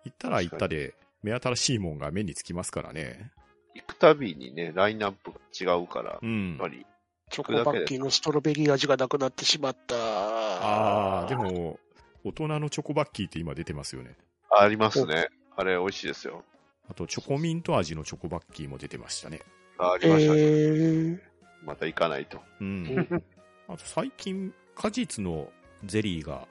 [0.05, 3.33] 行ったら行ったで、目新しいもんが目につきますからね。
[3.75, 6.69] 行くたびにね、ラインナップが違うから、やっうんぱ。
[6.69, 6.87] り、
[7.31, 9.95] チョコバッキーのストロベリー味がなくなってしまった。
[9.97, 11.37] ああ、で。
[11.37, 11.79] も、
[12.25, 14.17] 大人のチョコバッキーって今出てますよね。
[14.51, 15.29] ありますね。
[15.57, 16.45] あれ美味しいですよ。
[16.91, 19.41] あと、チョコミント味のチョコバッキーも出てましたね。
[19.43, 19.47] え
[19.79, 20.41] あありましたね。
[20.41, 21.21] ー。
[21.65, 22.39] また行かないと。
[22.61, 22.65] う。
[22.65, 23.23] うんん
[23.69, 25.51] あと、最近、果実の
[25.85, 26.47] ゼリーが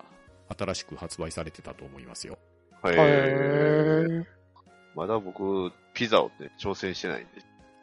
[0.57, 2.38] 新しく発売されてたと思いますよ。
[2.86, 4.05] へへえ。
[4.07, 4.25] ー。
[4.95, 7.29] まだ僕、ピザをね、挑戦してないんで。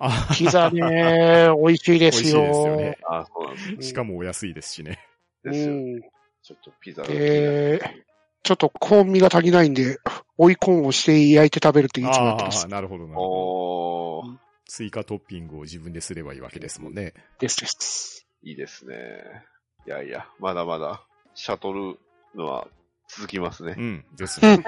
[0.01, 2.43] あピザね、 美味しいですよ。
[2.43, 2.99] 美味しいですよね。
[3.05, 4.99] ああ、そうなんですうんしかもお安いですしね。
[5.45, 5.75] ですよ。
[5.75, 6.01] うん。
[6.43, 7.09] ちょっとピザが。
[7.11, 8.03] えー、
[8.43, 9.99] ちょっとコーン味が足りないんで、
[10.37, 12.69] 追いコーンをして焼いて食べるっていつもやってますああ、。
[12.69, 14.39] なるほど、なるほど。
[14.67, 17.15] 追加トッピングを自分ですればいいわけですもんね。
[17.39, 18.27] ですです。
[18.43, 18.97] いいですね。
[19.87, 21.99] いやいや、まだまだ、シャトル
[22.37, 22.69] のは
[23.09, 23.81] 続きますねう。
[23.81, 24.63] ん、ですね。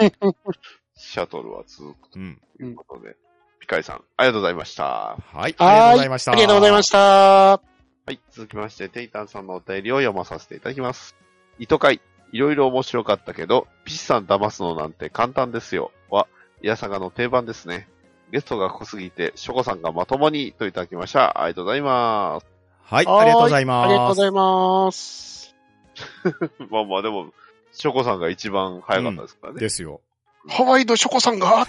[0.94, 2.40] シャトルは続くうん。
[2.57, 3.16] ということで。
[3.61, 4.85] ピカイさん、ありがとうございました。
[4.85, 6.33] はい、ありがとうございました。
[6.33, 6.98] ありがとうございました。
[6.98, 7.61] は
[8.09, 11.16] い、続きまして、テイタンさんのお便りを読まさせていただきます。
[11.59, 12.00] 糸会、
[12.31, 15.90] いろいろ面白かったけど、ピチさん騙すのなんて簡単ですよ。
[16.09, 16.29] は、
[16.62, 17.88] イヤサガの定番ですね。
[18.31, 21.42] ゲストが濃すぎて、ショコさんがまともにといただきました。
[21.42, 22.46] ありがとうございます。
[22.83, 23.87] はい、ありがとうございます。
[23.87, 25.57] ありがとうございます。
[26.70, 27.33] まあまあでも、
[27.79, 29.61] ショコさんが一番早かったですからね。
[29.61, 30.01] ですよ。
[30.49, 31.67] ハワイのショコさんが？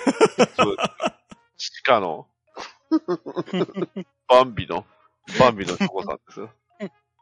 [1.57, 2.27] 地下の、
[4.29, 4.85] バンビの、
[5.37, 6.49] バンビのショコさんですよ。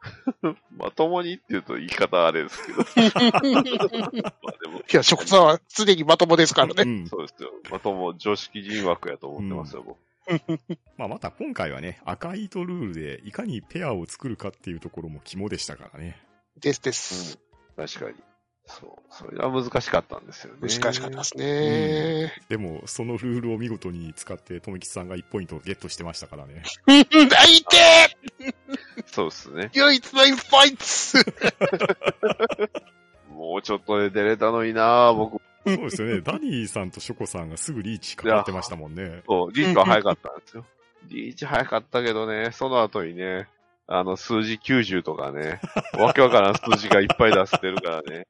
[0.78, 2.78] まともにって言うと言い方あれですけど。
[2.78, 6.84] まあでも、いや、ショコさんはすでにまともですからね。
[6.84, 7.08] うん。
[7.08, 7.50] そうですよ。
[7.72, 9.98] まとも常識人枠やと思ってますよ、僕。
[10.98, 16.22] まあ、また今回はね、赤い糸ルールでいかにペアを作るかっていうところも肝でしたからね。
[16.60, 17.40] ですです。
[17.76, 18.16] 確かに。
[18.68, 18.90] そう。
[19.10, 20.60] それは難しかったんですよね。
[20.62, 22.34] 難しかったですね。
[22.50, 26.64] でも、そのルールを見事に使って、とめきさんが1ポイントをゲットしてましたからね。
[26.88, 27.06] うん、あ、い
[27.64, 28.56] て
[29.06, 29.70] そうですね。
[29.74, 31.18] 唯一のインファイツ
[33.30, 35.42] もうちょっとで出れたのにな僕。
[35.68, 36.22] そうですよね。
[36.22, 39.24] ダニーさんとショコさんがすぐリーチかかってましたもんね。
[39.28, 40.66] そう、リーチは早かったんですよ。
[41.08, 43.48] リーチ早かったけどね、その後にね、
[43.88, 45.62] あの、数字90とかね、
[45.98, 48.28] わけわからん数字がいっぱい出してるからね、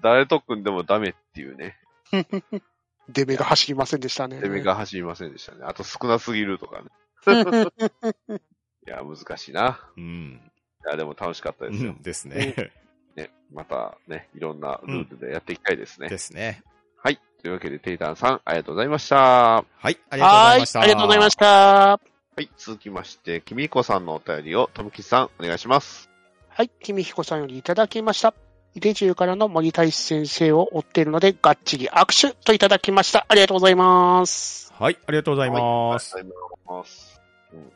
[0.00, 1.78] 誰と組んでもダメっていうね、
[3.08, 4.40] デメが走りませんでしたね。
[4.40, 5.60] 攻めが走りませんでしたね。
[5.64, 6.88] あと少なすぎるとかね。
[8.86, 9.80] いや、難しいな。
[9.96, 10.40] うん。
[10.86, 11.92] いや、でも楽しかったうですよ。
[11.92, 12.72] んですね。
[13.16, 16.08] ね、またね、いろんなルールでやっていきたいですね。
[16.08, 16.62] ですね。
[17.02, 17.20] はい。
[17.42, 19.16] というわけで、テイタンさん、ありがとうございました。
[19.16, 20.80] はい、ありがとうござはいいました。
[20.80, 22.17] ありがとうございました。
[22.38, 22.48] はい。
[22.56, 26.08] 続きまして、きみこさんのお便りを、とむきさん、お願いします。
[26.48, 28.32] はい、君彦さんよりいただきました。
[28.76, 33.26] 井手中からの森大志先生を追っているので、がっちり握手といただきました。
[33.28, 34.72] ありがとうございます。
[34.72, 36.14] はい、ありがとうございます。
[36.14, 37.20] はいありがとうございます。
[37.54, 37.72] うん、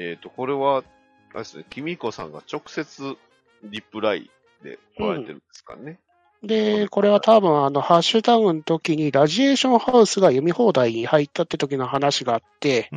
[0.00, 0.82] えっ、と、これは、あ
[1.32, 3.16] れですね、きみこさんが直接
[3.64, 4.30] リプライ
[4.62, 5.98] で来られてるんですかね。
[6.46, 12.90] で、これは多分あの、ハッシュタグの時にラジエーションハウスが読み放題に入ったって時の話があって。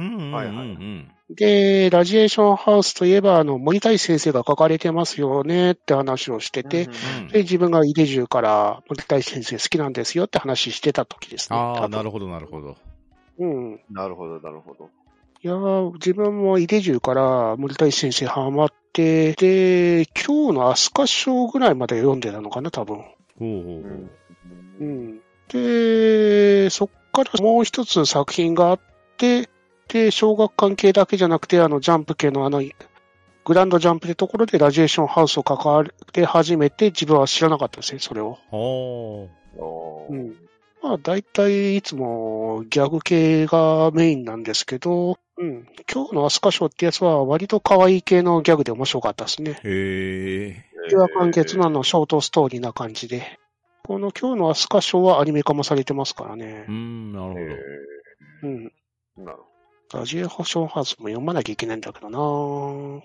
[1.30, 6.92] で、ラジエーションハウスといえば、あの、森大志先生が書かれてますよねって話をしてて、うん
[7.24, 11.58] うんで、自分が井出中から森大志先生好きなんですよって話してた時ですね。
[11.58, 12.78] ああ、なるほど、なるほど。
[13.40, 13.80] うん。
[13.92, 14.90] なるほど、なるほど。
[15.44, 23.04] いやー、自分も井出中から森大志先生ハマって、で、今日の飛鳥賞ぐらいまで読んでたのかな、多分。
[23.40, 23.46] ほ
[24.80, 25.22] うん。
[25.50, 28.80] で、そっからもう一つ作品があっ
[29.18, 29.50] て、
[29.88, 32.62] で、小学関係だけじゃなくて、あの、ジャンプ系のあの、
[33.46, 38.38] グランドジャンプってところでラジエーションハウスを関われ始めて、自分は知らなかったですね、それを。
[40.10, 40.36] うん
[40.84, 45.68] まあ、大体いつもギャグ系がメインなんですけど、うん。
[45.92, 49.56] 今日のアスカショーってやつは割と可愛い系のギャグで面白かったですね。
[49.58, 49.62] あ。
[49.64, 50.66] へえ。
[50.92, 53.40] 違和完結のあのショートストーリーな感じで。
[53.84, 56.72] この今日のアスカショーはアニメ化もされてますからねう。
[56.72, 57.96] ん、なる
[58.44, 58.72] へうん。
[59.20, 59.44] ーなるほ
[59.94, 60.00] ど。
[60.00, 63.02] ラジエーションハウスも読まなきゃいけないんだけどなは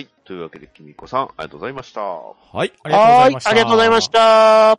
[0.00, 0.08] い。
[0.24, 2.00] というわけで、きみこさん、ありがとうございました。
[2.00, 2.58] はほど。
[2.58, 3.50] はい、ありがとうござはいいました。
[3.50, 4.08] ありがとうございまし。
[4.08, 4.72] た。
[4.72, 4.78] い。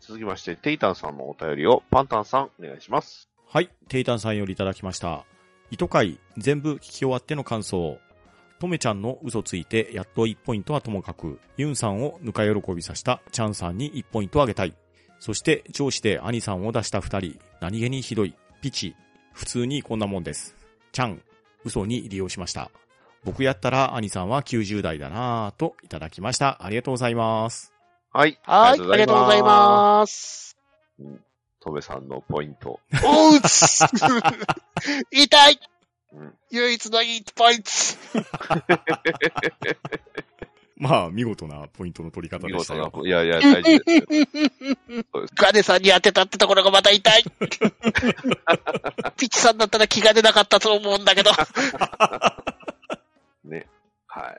[0.00, 3.28] 続きまして、テイタンさんのお便りを、パンタンさん、お願いします。
[3.46, 5.24] はい、テイタンさんよりいただきました。
[5.70, 7.98] 糸会、全部聞き終わっての感想。
[8.60, 14.74] とめちゃんの嘘ついて、やっと1ポイントはともかく、ユンさんをぬか喜びさせたチャンさんに1ポイントあげたい。
[15.18, 18.94] そして、上司で兄さんを出した2人、何気にひどい、ピチ、
[19.32, 20.56] 普通にこんなもんです。
[20.92, 21.22] チャン、
[21.64, 22.70] 嘘に利用しました。
[23.24, 26.64] 僕やったら兄さんは90代だなぁといただきました。
[26.64, 27.72] ありがとうございます。
[28.12, 28.38] はい。
[28.42, 30.56] はい、ありがとうございます。
[31.64, 31.66] す。
[31.66, 32.78] トメさんのポイント。
[33.02, 33.84] おうつ
[35.10, 35.60] 痛い
[36.12, 37.70] うん唯一のいいポイント
[40.76, 42.92] まあ、見事なポイントの取り方見でしたよ。。
[43.04, 44.36] いやいや、大事です
[44.98, 45.04] よ。
[45.34, 47.22] ガネさんに当てたってところがまた痛い
[49.16, 51.30] ピッチさんだったら気が出なかったと思うんだけど。
[53.44, 53.68] ね。
[54.14, 54.30] は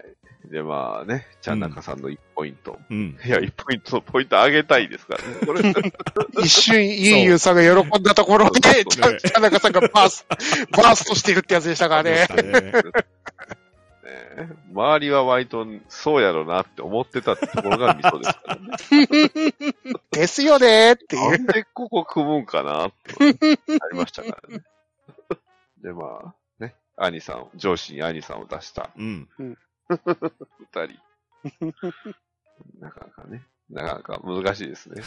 [0.47, 0.51] い。
[0.51, 2.79] で、まあね、ちゃんなかさんの1ポイント。
[2.89, 3.19] うん。
[3.25, 5.45] いや、1ポイント、ポイント上げたいですからね。
[5.45, 5.61] これ、
[6.41, 10.25] 一瞬、ゆうゆうさんが喜んだところで、ちゃん、田中さんがバース、
[10.71, 12.25] バーストしてるってやつでしたからね。
[12.41, 12.73] ねね
[14.71, 19.93] 周りは割とそうやろなって思ってたってところがミソですからね。
[20.11, 21.31] ですよねっていう。
[21.31, 24.63] なんでここ組むんかなってありましたからね。
[25.81, 29.27] で、まあ、ね、兄さん、上司に兄さんを出したうん。
[29.89, 30.99] 二人。
[32.79, 35.03] なかなかね、なかなか難しいですね、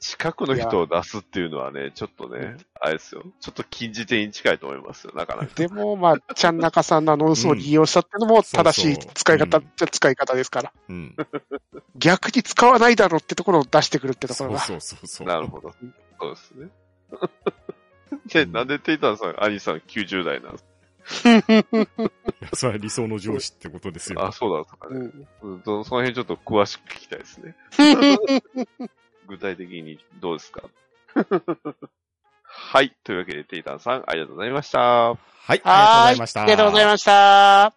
[0.00, 3.24] 近くの人を出すっていうのはね、ちょっとね、あれですよ。
[3.40, 5.54] ちょっと禁じ手に近いと思いますよ、なかなか。
[5.54, 10.72] でも、まあ、ちゃんなかさんのあの嘘を利用したってのも正しい使い方っちゃ使い方ですから。
[10.88, 11.16] うん。
[11.96, 14.60] 逆に使わないだろうってところを出してくるってところが。
[14.60, 15.26] そうそうそうそう。
[15.26, 15.72] なるほど。
[16.20, 16.68] そうですね。
[18.32, 20.64] で、なんでテイタンさん、兄さん90代なんです
[21.26, 24.26] いやそれは理想の上司ってことですかよ。
[24.26, 24.96] あ、そうなんですかね。
[25.42, 27.56] うんうんそその辺ちょっと詳しく聞きたいですね。
[29.26, 30.62] 具体的にどうですか？
[32.42, 32.94] はい。
[33.04, 34.78] というわけで、テイタンさん、ありがとうございました。
[34.80, 36.42] ははい、ありがとうございました。
[36.42, 37.74] ありがとうございました。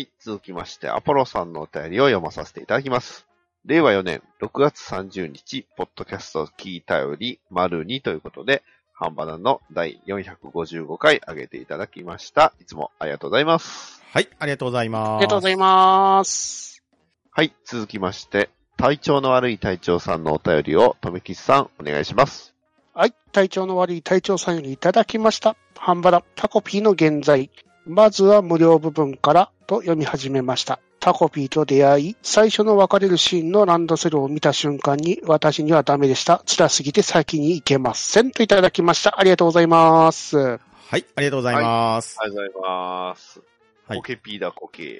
[0.00, 0.08] い。
[0.18, 3.26] 続きまして、アポロさんのお便りを読まさせていただきます。
[3.64, 8.62] 令和4年6月30日、ポッドキャスト聞いたより、丸2ということで、
[8.96, 12.54] ハンバナの第455回上げていただきました。
[12.60, 14.00] いつもありがとうございます。
[14.12, 15.10] はい、ありがとうございます。
[15.10, 16.84] ありがとうございます。
[17.32, 17.52] はい。
[17.64, 22.54] 続きまして、体調の悪い隊長さんのお便りを、とめきちさん、お願いします。
[22.94, 23.14] はい。
[23.32, 25.56] 体調の悪い隊長さんよりいただきました。
[25.76, 27.50] ハンバラ、タコピーの現在。
[27.86, 30.78] まずは無料部分からと読み始めました。
[31.04, 36.42] タコピーと出会い、最初の別れるシーンのランドセルを見た瞬間に、私にはダメでした。
[36.46, 38.30] 辛すぎて先に行けません。
[38.30, 39.20] といただきました。
[39.20, 40.38] ありがとうございます。
[40.38, 40.56] は
[40.96, 42.16] い、ありがとうございます。
[42.18, 43.38] ありがとうございます。
[43.84, 44.82] はいコケピーだ、コケ。
[44.96, 44.98] い、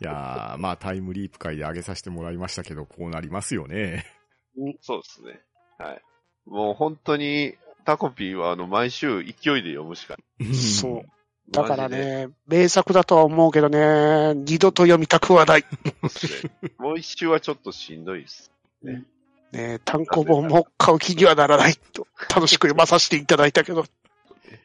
[0.00, 4.04] やー、まあタイムリープ会で上げさせてもらいましたけど、こうなりますよね。
[4.80, 5.42] そうですね。
[5.78, 6.02] はい。
[6.46, 7.54] もう本当に、
[7.84, 10.54] タコピーはあの、毎週勢いで読むしかない。
[10.56, 11.19] そう。
[11.50, 11.88] だから。
[11.88, 15.64] ね、名作だとは思うけどね、二度と読みたくはない。
[16.78, 18.50] もう一周はちょっとしんどいです。
[19.52, 23.84] ね、単行本も買う気にはならないと、楽しく読まさせていただいたけど、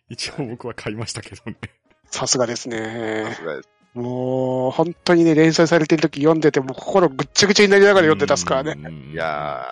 [0.09, 1.57] 一応僕は買いましたけどね。
[2.05, 3.33] さすがですさね。
[3.35, 3.69] すがです。
[3.95, 8.75] もう、本当にね、連載されてる時読んでても心ぐっちゃぐちゃになりながら読んでたっすからね。
[8.75, 9.65] ねいや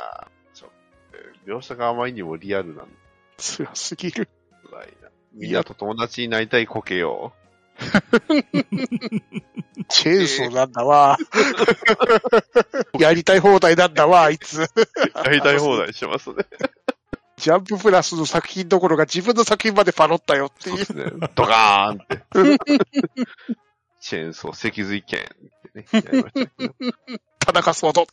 [0.55, 0.71] ー、ちょ
[1.45, 2.87] 描写があまりにもリアルなん
[3.37, 4.29] 強すぎる。
[4.71, 5.02] だい
[5.33, 5.39] な。
[5.39, 7.33] みんなと友達になりたいコケよ。
[9.89, 11.17] チェーンソーなんだわ。
[12.99, 14.61] やりたい放題なんだわ、あいつ。
[14.61, 14.67] や
[15.31, 16.45] りたい放題してますね。
[17.37, 20.85] ジャンププラスの作品どころか自分の作品までパロったよっていう。
[20.85, 21.27] そうですね。
[21.35, 22.23] ドカーンって。
[23.99, 25.25] チェーンソー、脊髄剣っ
[25.73, 26.45] てね。
[27.39, 28.07] 田中ソード。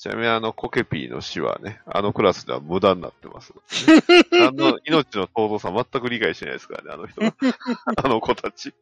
[0.00, 3.52] ちなみにあの、コケピーの死はね、あのクラスでは無駄になってます。
[4.32, 7.34] あの、命の尊さ全く理解してないですからね、あの人は。
[8.02, 8.72] あの子たち。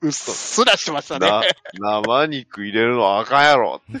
[0.00, 1.26] うっすらしてましたね。
[1.26, 1.42] な、
[2.00, 4.00] 生肉入れるのあかんやろ っ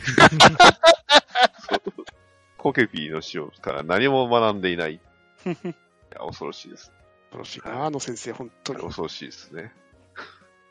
[2.56, 4.94] コケピーの死をから何も学んでいない。
[4.94, 4.98] い
[5.44, 6.92] や、恐ろしいです。
[7.32, 8.80] 恐ろしいな、あの先生、本当に。
[8.80, 9.74] 恐ろしいですね。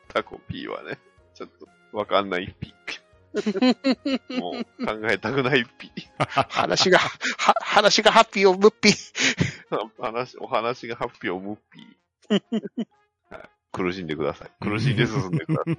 [0.08, 0.98] タコピーはね、
[1.34, 3.01] ちょっとわかんないピー。
[4.38, 6.26] もう考えたくないピー。
[6.48, 9.90] 話が、は、話がハッピーをムッピー。
[10.00, 12.86] 話、お話がハッピーをムッピー。
[13.30, 14.50] はい苦しんでください。
[14.60, 15.76] 苦しんで進んでください。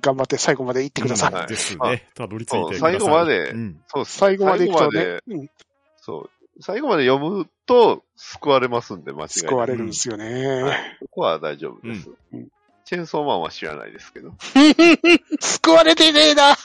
[0.00, 1.32] 頑張って最後まで行ってください。
[1.32, 2.08] はいですね。
[2.14, 2.92] たどり着いてそうください。
[2.98, 3.80] 最後までうん。
[3.86, 5.50] そう最後まで行くとね最後まで、うん
[5.98, 6.30] そう。
[6.60, 9.28] 最後まで読むと救われますんで、間違いない。
[9.28, 10.62] 救われるんですよね。
[10.62, 12.10] はいそこは大丈夫です。
[12.32, 12.48] うん
[12.84, 14.32] チェーンソーマンは知らないですけど。
[15.40, 16.56] 救われてねえな。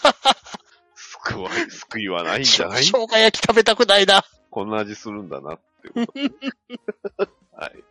[0.96, 2.84] 救わ、救いはないんじゃない？
[2.84, 4.24] 生姜焼き食べたくないな。
[4.50, 7.28] こんな味するんだなってこと。
[7.56, 7.84] はい。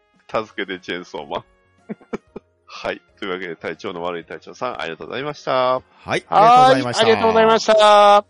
[0.46, 1.44] 助けてチェーンソーマン。
[2.66, 3.00] はい。
[3.18, 5.52] というわけで、体調の悪い隊長さん、ありがとうございました。
[5.52, 6.24] ははい。
[6.28, 7.02] ありがとうございました。
[7.02, 8.24] ありがとうございました。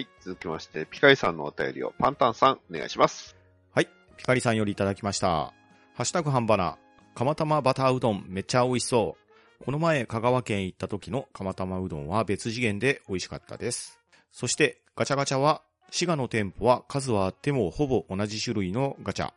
[0.00, 0.06] い。
[0.20, 3.36] 続きまして、ピカイさんのお便りをパンタンさん、お願いします。
[3.74, 3.88] はい。
[4.16, 5.28] ピカリさんよりいただきました。
[5.28, 5.52] ハ
[5.98, 6.78] ッシュタグ半ばな。
[7.14, 9.29] 釜玉バターうどんめっちゃ美味しそう。
[9.62, 14.00] この前香川県行った時の釜玉うどんは別次元で美味しかったです。
[14.32, 19.32] そしてガチャガチャは滋賀の店舗は数はあってもほぼ同じ種類のガチャ。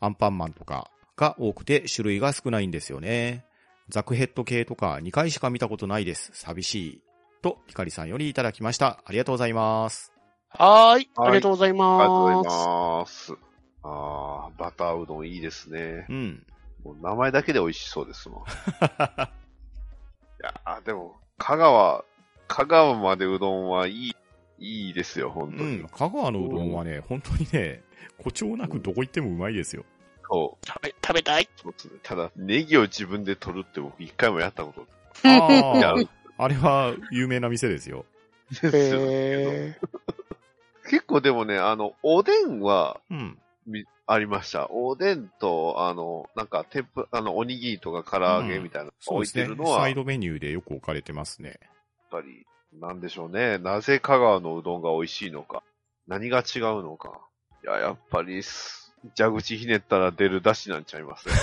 [0.00, 3.46] アンパンマンとかが多くて種類が少ないんですよね。
[3.88, 6.30] ザクヘッド系とか2回しか見たことないです。
[6.34, 7.02] 寂しい。
[7.40, 9.02] と、ピカリさんよりいただきました。
[9.06, 10.12] ありがとうございます。
[10.50, 11.08] はーい。
[11.16, 13.30] はいありがとうございありがとうございます。
[13.30, 13.38] ます。
[13.82, 16.06] あー、バターうどんいいですね。
[16.10, 16.46] うん。
[16.84, 18.44] もう名前だけで美味しそうですもん。
[20.44, 22.04] いやー、でも、香川、
[22.48, 24.14] 香川までうどんはいい、
[24.58, 25.78] いいですよ、本当に。
[25.80, 25.88] うん。
[25.88, 27.82] 香川のうどんはね、本当にね、
[28.18, 29.86] 誇張なくどこ行ってもうまいですよ。
[30.30, 30.66] そう。
[30.66, 31.48] 食べ、食べたい？
[31.56, 31.94] そうですね。
[32.02, 34.86] ただ、ネギを自分で取るって僕一回もやったこと
[35.26, 35.94] あやあ、
[36.36, 38.04] あれは有名な店ですよ。
[38.50, 39.78] ですよえ
[40.90, 43.38] 結構でもね、あの、おでんは、うん。
[44.08, 44.70] みありました。
[44.70, 51.58] おでんと、あの、なんか、天ぷあの、おにぎりとか唐揚げみたいなの置いてるのは、サイやっドメニューでよく置かれてますね。
[52.14, 53.58] ぱり、なんでしょうね。
[53.58, 55.64] なぜ香川のうどんが美味しいのか。
[56.06, 57.28] 何が違うのか。
[57.64, 61.34] いや、やっぱりす、蛇口ひねったら出る出汁なんちゃいますね。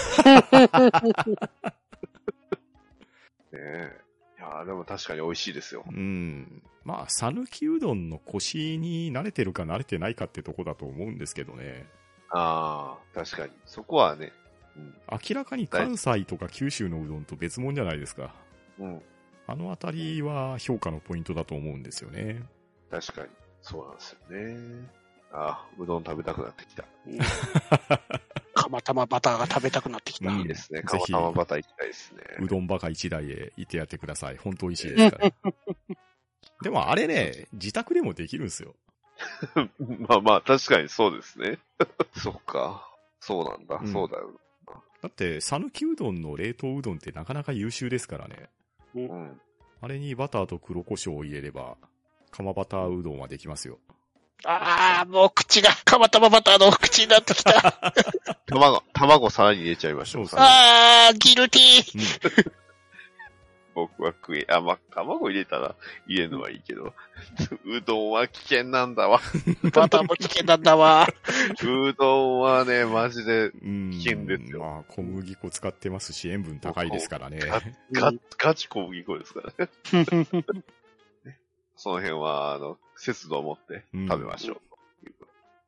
[3.52, 4.00] ねえ。
[4.40, 5.84] いや、でも確かに美味しいですよ。
[5.86, 6.64] うん。
[6.86, 11.86] まあ、讃岐うどんの腰に慣れてるか慣れてないかってとこだと思うんですけどね。
[12.34, 13.52] ああ、確かに。
[13.66, 14.32] そこはね、
[15.12, 18.34] 明らかに関西とか九州のうどんと別物じゃないですか。
[18.80, 19.02] うん、うん、
[19.48, 22.44] あのあたりは評価のポイントだと思うんですよね。
[22.90, 23.28] 確かに。
[23.62, 25.02] そうなんですよね。
[25.34, 26.84] ああ、うどん食べたくなってきた。
[27.08, 27.20] ー、
[28.54, 30.30] 釜玉バターが食べたくなってきた。
[30.30, 30.82] うんいいですね。
[30.82, 32.24] ぜひ釜玉バター行きたいですね。
[32.40, 34.38] うどんバカ一台へ行ってやってください。
[34.38, 35.32] 本当美味しいですから。
[36.64, 38.76] でもあれね、自宅でもできるんですよ。
[40.08, 41.60] まあまあ、確かにそうですね。
[42.18, 42.88] そっか。
[43.20, 43.80] そうなんだ。
[43.82, 44.32] うんそうだよ。
[45.02, 48.50] だって、讃岐うどんの冷凍うどんってなかなか優秀ですからね。
[48.94, 49.42] うん。
[49.82, 51.76] あれにバターと黒胡椒を入れれば、
[52.30, 53.80] 釜バターうどんはできますよ。
[54.44, 57.94] ああ、もう口が釜玉バターの口になってきた。
[58.48, 60.28] 卵、卵さらに入れちゃいましょう。
[60.28, 62.52] そうそうああ、ギルティー。
[63.74, 65.76] 僕は食え、あ、まあ、卵入れたら
[66.08, 66.94] 入れるのはいいけど、
[67.66, 69.22] うどんは危険なんだわ。
[69.74, 71.08] バターも危険なんだわ。
[71.64, 73.92] うどんはね、マジでうん。
[73.92, 77.40] 危険ですよまあ、小麦粉使ってますし、塩分高いですからね。
[77.92, 79.72] ガガチ小麦粉ですからね。
[81.78, 84.58] その辺は、あの、節度を持って食べましょう。
[84.58, 84.78] うこ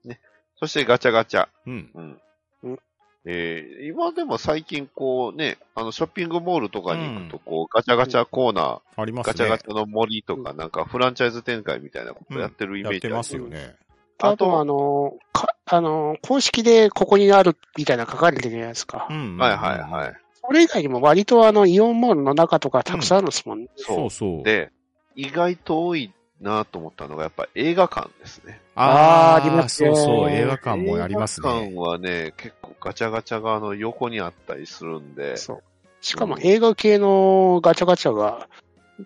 [0.04, 0.20] とね。
[0.58, 1.48] そしてガチャガチャ。
[1.66, 1.92] うん。
[1.94, 2.22] うん
[2.64, 2.80] うん。
[3.26, 9.32] えー今でも最近こうね、あの、ショッピングモールとかに行くと、こう、ガチャガチャコーナー、ありますね。
[9.32, 13.48] ガチャガチャの森とか、なんかフランチャイズ展開みたいなことやってるイメージあるやってますよ。
[13.48, 13.76] ね。
[14.20, 19.08] あと、あの、か、あの、公式でここにあるみたいな書かれてるじゃないですか。
[19.10, 19.38] うん。
[19.38, 20.14] はいはいはい。
[20.46, 23.68] それ以外にも割とあの、イオンモールの中とかたくさんあるんですもんね。
[23.78, 24.44] そうそう。
[24.44, 24.72] で、
[25.16, 26.12] 意外と多い
[26.42, 28.60] なと思ったのが、やっぱ映画館ですね。
[28.76, 31.66] あーありますねそうそう、映画館もあります映画ね。
[31.68, 35.64] 館はね、結構ガチャガチャがあの横にあったりするんで、そう。
[36.02, 38.50] しかも映画系のガチャガチャが、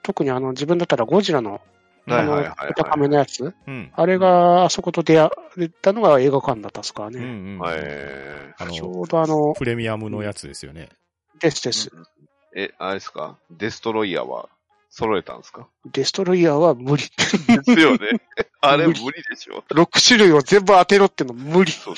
[0.04, 1.62] 特にあの、自分だったらゴジラの、
[2.08, 3.92] あの、はいはいはいはい高めのやつ、うん。
[3.94, 5.28] あれがあそこと出会
[5.66, 7.20] ったのが映画館だったっすからうんね。
[7.20, 7.62] うん。
[7.76, 10.90] えあちの、ょうどあの、プレミアムのやつですよね。
[11.40, 11.92] ですです。
[12.56, 13.38] え、あれですか？
[13.52, 14.50] デストロイヤーは
[14.98, 15.68] 揃えたんですか？
[15.86, 17.04] デストロイヤーは無理。
[17.04, 18.20] ですよね。
[18.62, 19.64] あれ無理でしょ。
[19.70, 21.72] 6種類を全部当てろっての無理。
[21.72, 21.96] そう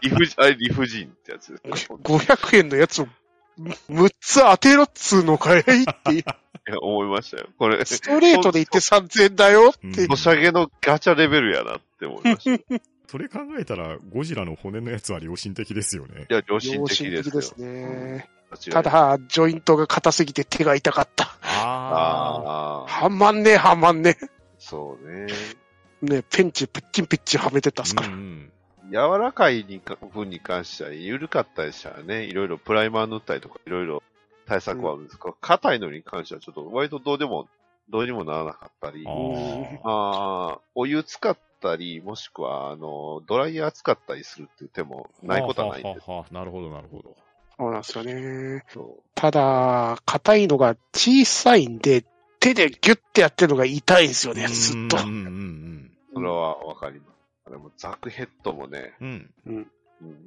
[0.00, 1.98] 理不尽、あれ理不尽ってやつですね。
[2.04, 3.08] 500円のやつを
[3.58, 5.72] 6つ当てろっつうのかいって、
[6.14, 6.22] い
[6.66, 7.48] や、思いましたよ。
[7.58, 10.04] これ、ストレートで言って3000円だよって。
[10.04, 12.74] うんソシャゲのガチャレベルやなって思いました。
[12.76, 16.26] い それ考えたら、ゴジラの骨のやつは良心的ですよね。
[16.28, 17.32] や、良心良的ですよ。
[17.32, 18.30] 心的ですね。
[18.70, 21.24] た、だ、ジョイントが硬すぎて手が痛かった。
[21.42, 24.16] あああ、はまんねえ、はまんね
[24.58, 25.26] そうね。
[26.02, 26.06] え。
[26.06, 28.02] ねえペンチ、プッチンピッチンはめてたっすあ。
[28.02, 28.08] から。
[28.08, 28.52] うんうん。
[28.90, 34.02] 柔らかいにか分に関しては、緩かったりしたらね、いろいろプライマー塗ったりとか、いろいろ
[34.46, 37.48] 対策はあるんですけど、硬、いのに関してはちょっと割とどうでも、
[37.88, 39.10] どうにもならなかったり、あ
[39.84, 45.26] あーお湯使ったり、もしくは、あの、ドライヤー使ったりするっていう手もあ。
[45.26, 46.10] ないことはないんです。
[46.10, 47.16] ははははなるほど、なるほど。
[47.60, 48.64] そうなんですよね。
[48.68, 52.06] そただ、硬いのが小さいんで、
[52.40, 55.00] 手でギュッてやってるのが痛いんですよね、ずっとう。
[55.00, 56.14] んうんうんう。
[56.14, 57.08] それはわかります。
[57.48, 59.30] あれもザクヘッドもね、うん。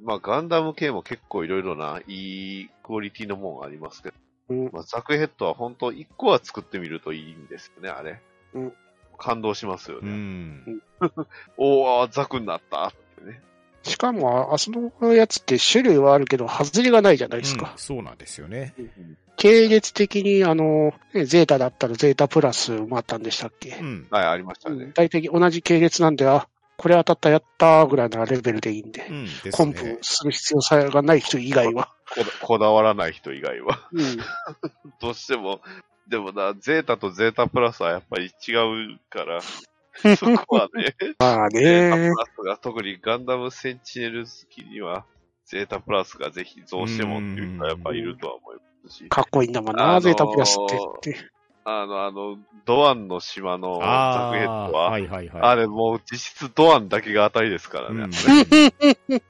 [0.04, 4.14] まあガンダム系も結構いろいろな、いいクオリティのもんありますけど、
[4.50, 8.20] うんまあ、ザクヘッドは本当一個は作ってみるといいんですよね、あれ。
[8.54, 8.72] うん
[9.16, 10.10] 感動しますようね。
[10.10, 10.82] ん。
[11.56, 13.42] おー、ザクになったってね。
[13.84, 17.72] しかも、あそのやつって種類はあるけど、外れがないじゃないですか。
[17.72, 18.74] うんそうなんですよね。
[19.36, 23.76] 系列的に、あの、ねゼータだったらゼータプラスもあったんでしたっけ？
[23.80, 24.06] う、ん。
[24.10, 24.92] はい、ありましたねうん。
[24.92, 29.24] 大体同じ系列なんで、あ、これ当たったやったーぐらいなレベルでいいんで、うん。
[29.26, 29.98] ですコンねプ。
[30.02, 31.90] する必要さえがない人以外は。
[32.14, 33.88] こだこだわらない人以外は。
[33.92, 34.16] うん。
[35.00, 35.60] どうしても、
[36.08, 38.52] でもな、ゼータとゼータプラスはやっぱり違
[38.94, 39.40] うから、
[40.16, 42.08] そこはね、 まあゼータプね。
[42.10, 45.04] ラスが特にガンダムセンチネル好きには、
[45.46, 50.78] ゼータプラスがぜひどうしてもっていう人はやっぱいるとは思いますし、かっこいいんだもんな、あのーゼータプラスってっ
[51.14, 51.30] て。
[51.66, 52.36] あの、あの、
[52.66, 55.42] ドアンの島のザあクヘッあ、ドは、はいはいはい。
[55.42, 56.18] あれもう実
[56.48, 58.02] 質ドアンだけが当たりですからね。
[58.02, 58.10] うん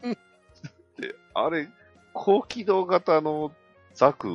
[1.01, 1.69] であれ、
[2.13, 3.53] 高機動型の
[3.95, 4.29] ザク、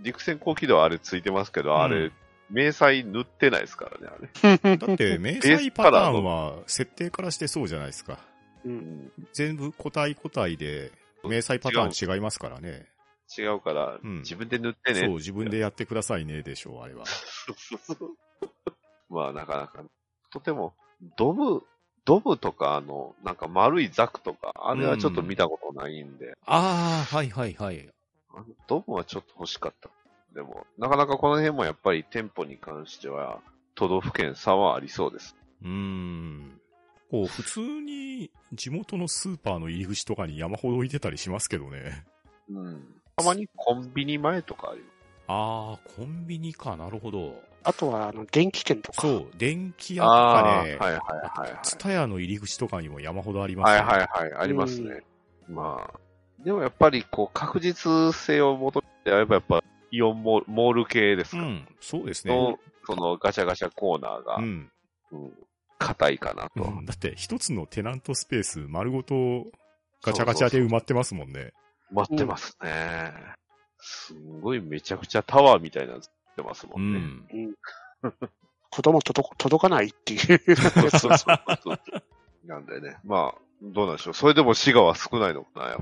[0.00, 2.10] 陸戦高機動はあれついてますけど、あれ
[2.50, 4.76] うん、迷彩塗ってないですからね、あれ。
[4.76, 8.18] だって、迷彩パターンは設定からしてそうじゃないですか。
[8.64, 10.92] うん全部個体個体で、
[11.24, 12.86] 迷彩パターン違いますからね。
[13.36, 15.00] 違うから、うん自分で塗ってね。
[15.00, 17.04] そう、自分でやってくださいね、でしょう、あれは。
[19.10, 19.84] まあ、なかなか、
[20.30, 20.74] とても、
[21.16, 21.62] ドム、
[22.04, 27.88] ドムとか、あの、なんか丸いザクとか、あれはちょっと見たことないんで、ああ、はいはいはい。
[28.30, 29.90] あのドムはちょっと欲しかった。
[30.34, 33.40] でも、なかなかこの辺もやっぱり店舗に関しては、
[33.74, 35.36] 都道府県差はありそうです。
[35.62, 36.60] うーん。
[37.10, 42.04] こう、普通に地元のスーパーの入り口とかに山ほど置いてたりしますけどね。
[42.50, 42.84] うん。
[43.16, 44.92] たまにコンビニ前とかあります。
[45.28, 47.40] ああ、コンビニか、なるほど。
[47.62, 49.02] あとは、あの、電気店とか。
[49.02, 51.58] そう、電気屋とかね、あーはいはいはいはい。
[51.62, 54.06] ツタヤの入り口とかにも山ほどありますはいね。
[54.10, 55.02] はいはい、ありますね。
[55.48, 56.00] まあ、
[56.44, 59.62] でもやっぱりこう確実性を求めてやればやっぱ
[59.94, 62.58] イオンモールモール系ですか、うん、そうですねの。
[62.86, 64.70] そのガチャガチャコーナーが、うん。
[65.12, 65.32] うん
[65.76, 66.62] 硬いかなと。
[66.62, 69.46] うんだって、一つのテナントスペース丸ごと
[70.02, 71.52] ガチャガチャで埋まってますもんね。
[71.90, 73.12] 待ってますね。
[73.80, 77.44] すんごいめちゃくちゃタワーみたいなの作ってますもうんね。
[77.46, 77.54] ん。
[78.70, 80.56] 子供届く届かないっていう。
[80.56, 81.80] そうそうそうそう
[82.46, 84.14] なんでね、まあ、どうなんでしょう。
[84.14, 85.78] それでも滋賀は少ないのかな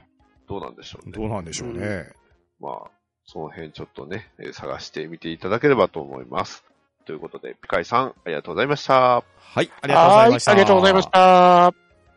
[0.48, 1.12] どうなんでしょうね。
[1.12, 2.12] どうなんでしょうね。
[2.60, 2.90] まあ、
[3.26, 6.64] その辺ちょっとね、えー探してみていただければと思います。
[7.06, 8.94] ということで、ピカイさん、ありがとうございました。
[8.94, 10.50] ははい、ありがとうございました。
[10.50, 11.08] はいありがとうございまし。
[11.10, 11.74] た。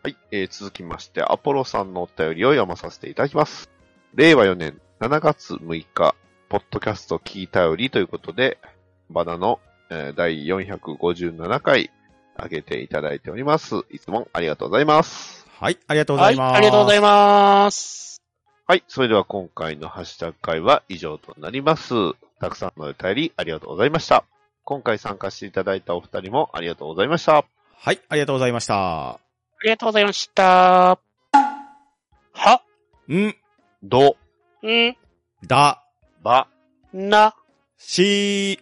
[0.10, 3.70] い、えー続きまして、アポロさんのお便りを読まさせていただきます。
[4.14, 6.16] 令和4年7月6日、
[6.49, 8.58] ポッドキャスト聞いたよりということで、
[9.10, 11.91] バナの、えー第457回、
[12.38, 13.84] 上げていただいております。
[13.91, 15.45] いつもありがとうございます。
[15.60, 16.58] はい、ありがとうごはい、ざいます。
[16.58, 18.14] ありがとうございます。
[18.68, 18.84] はい。
[18.88, 21.93] それでは今回のハッシュタグ会は以上となります。
[22.39, 24.26] たくさんのお便りありがとうございました。
[24.63, 27.45] 今回参加していただいたお二人もありがとうございました。
[27.78, 29.09] はい、ありがとうございました。
[29.11, 29.20] あ
[29.63, 30.97] りがとうございました。
[32.34, 32.61] は、
[33.07, 33.36] ん、
[33.84, 34.18] ど、
[34.63, 34.95] ん、
[35.45, 35.84] だ、
[36.24, 36.47] ば、
[36.91, 37.36] な、
[37.78, 38.59] し、